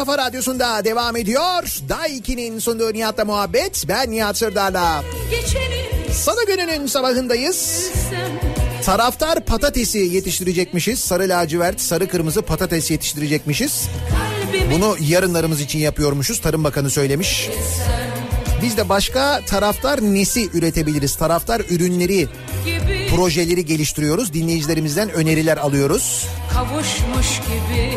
[0.00, 1.62] kafa radyosunda devam ediyor.
[1.88, 3.84] Day 2'nin sunduğu Nihat'la muhabbet.
[3.88, 5.04] Ben Nihat Sırdar'la.
[6.12, 7.90] Salı gününün sabahındayız.
[8.84, 10.98] Taraftar patatesi yetiştirecekmişiz.
[10.98, 13.88] Sarı lacivert, sarı kırmızı patates yetiştirecekmişiz.
[14.72, 16.40] Bunu yarınlarımız için yapıyormuşuz.
[16.40, 17.48] Tarım Bakanı söylemiş.
[18.62, 21.16] Biz de başka taraftar nesi üretebiliriz?
[21.16, 22.28] Taraftar ürünleri,
[23.14, 24.32] projeleri geliştiriyoruz.
[24.32, 26.26] Dinleyicilerimizden öneriler alıyoruz.
[26.54, 27.94] Kavuşmuş gibi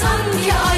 [0.00, 0.75] Sanki ayrılmış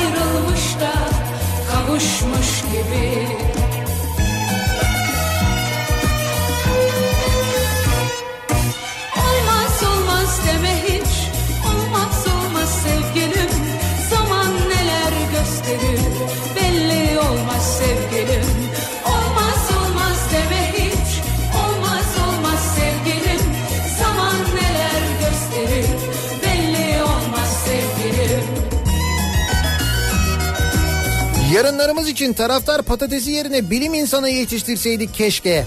[31.79, 35.65] Yarınlarımız için taraftar patatesi yerine bilim insanı yetiştirseydik keşke.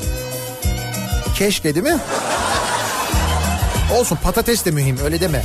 [1.38, 1.98] Keşke değil mi?
[4.00, 5.44] Olsun patates de mühim öyle deme.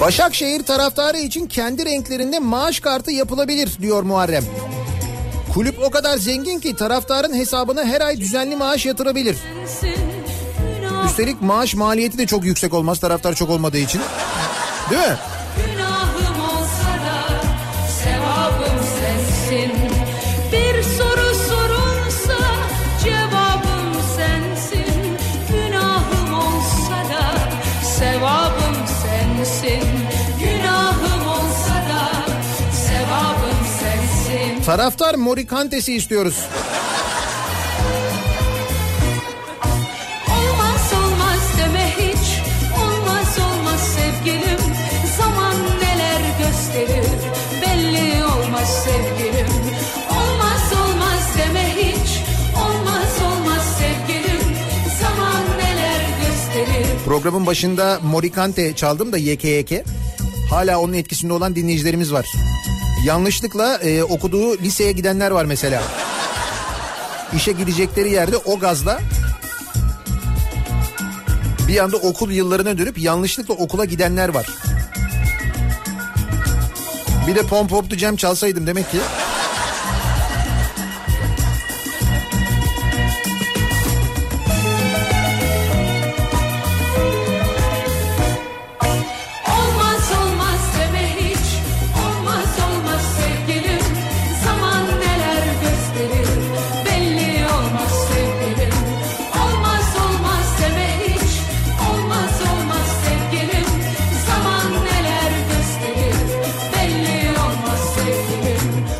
[0.00, 4.44] Başakşehir taraftarı için kendi renklerinde maaş kartı yapılabilir diyor Muharrem.
[5.54, 9.36] Kulüp o kadar zengin ki taraftarın hesabına her ay düzenli maaş yatırabilir.
[11.06, 14.00] Üstelik maaş maliyeti de çok yüksek olmaz taraftar çok olmadığı için.
[14.90, 15.16] Değil mi?
[55.02, 56.86] Zaman neler gösterir?
[57.04, 59.84] Programın başında Morikante çaldım da yeke yeke.
[60.50, 62.26] Hala onun etkisinde olan dinleyicilerimiz var.
[63.04, 65.82] Yanlışlıkla e, okuduğu liseye gidenler var mesela.
[67.36, 69.00] İşe gidecekleri yerde o gazla
[71.68, 74.46] bir anda okul yıllarına dönüp yanlışlıkla okula gidenler var.
[77.28, 78.98] Bir de Pom Pop'tu Cem çalsaydım demek ki.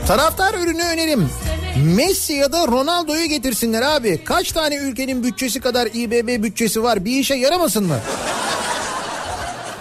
[0.06, 1.28] Taraftar ürünü önerim.
[1.84, 4.24] Messi ya da Ronaldo'yu getirsinler abi.
[4.24, 7.98] Kaç tane ülkenin bütçesi kadar İBB bütçesi var bir işe yaramasın mı?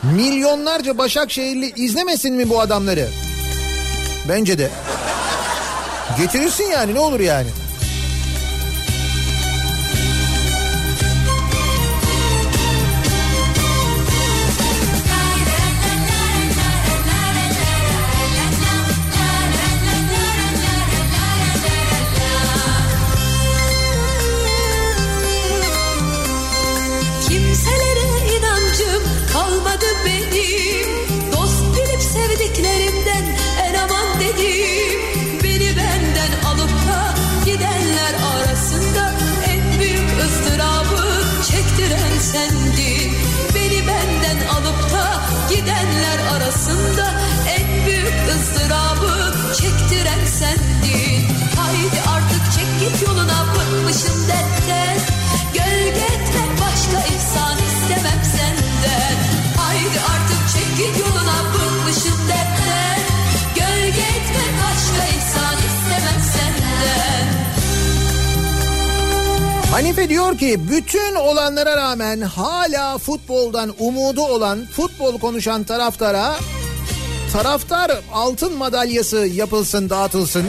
[0.03, 3.07] Milyonlarca Başakşehirli izlemesin mi bu adamları?
[4.29, 4.69] Bence de.
[6.17, 7.47] Getirirsin yani ne olur yani.
[69.73, 76.35] Hanife diyor ki bütün olanlara rağmen hala futboldan umudu olan futbol konuşan taraftara
[77.33, 80.45] taraftar altın madalyası yapılsın dağıtılsın.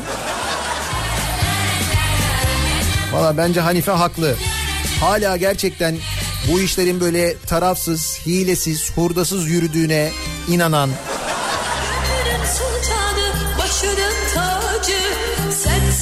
[3.12, 4.34] Valla bence Hanife haklı.
[5.00, 5.96] Hala gerçekten
[6.52, 10.10] bu işlerin böyle tarafsız, hilesiz, hurdasız yürüdüğüne
[10.48, 10.90] inanan,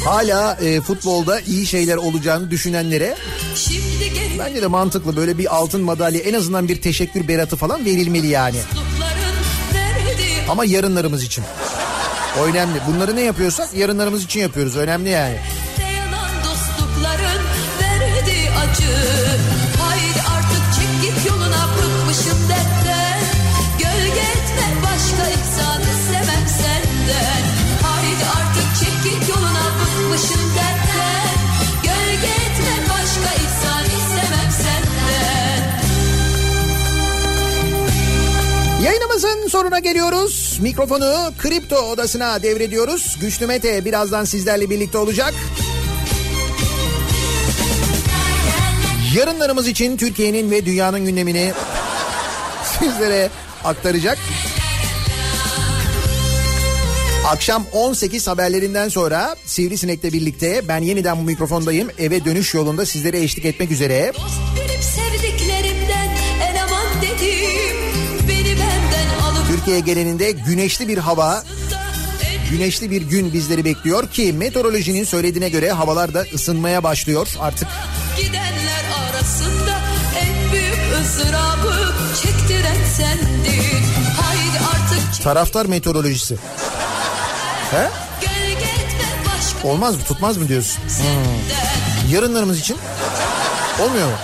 [0.04, 3.16] hala e, futbolda iyi şeyler olacağını düşünenlere
[4.38, 8.56] bence de mantıklı böyle bir altın madalya en azından bir teşekkür beratı falan verilmeli yani.
[10.48, 11.44] Ama yarınlarımız için.
[12.40, 12.78] O önemli.
[12.88, 14.76] Bunları ne yapıyorsak yarınlarımız için yapıyoruz.
[14.76, 15.36] Önemli yani.
[38.84, 40.58] Yayınımızın sonuna geliyoruz.
[40.62, 43.16] Mikrofonu kripto odasına devrediyoruz.
[43.20, 45.34] Güçlü Mete birazdan sizlerle birlikte olacak.
[49.16, 51.52] Yarınlarımız için Türkiye'nin ve dünyanın gündemini
[52.78, 53.30] sizlere
[53.64, 54.18] aktaracak.
[57.26, 61.88] Akşam 18 haberlerinden sonra Sivrisinek'le birlikte ben yeniden bu mikrofondayım.
[61.98, 64.12] Eve dönüş yolunda sizlere eşlik etmek üzere.
[64.18, 64.61] Benim
[69.64, 71.44] Türkiye genelinde güneşli bir hava,
[72.50, 77.68] güneşli bir gün bizleri bekliyor ki meteorolojinin söylediğine göre havalar da ısınmaya başlıyor artık.
[78.16, 79.80] gidenler arasında
[80.20, 83.82] en büyük ızdırabı çektiren sendin.
[84.20, 86.36] Haydi artık Taraftar meteorolojisi.
[87.70, 87.88] He?
[89.64, 90.82] Olmaz mı tutmaz mı diyorsun?
[90.82, 92.12] Hmm.
[92.12, 92.76] Yarınlarımız için
[93.82, 94.14] olmuyor mu?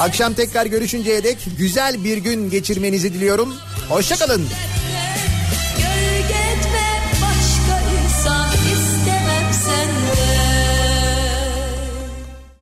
[0.00, 3.54] Akşam tekrar görüşünceye dek güzel bir gün geçirmenizi diliyorum.
[3.88, 4.42] Hoşçakalın.
[4.42, 4.71] Etme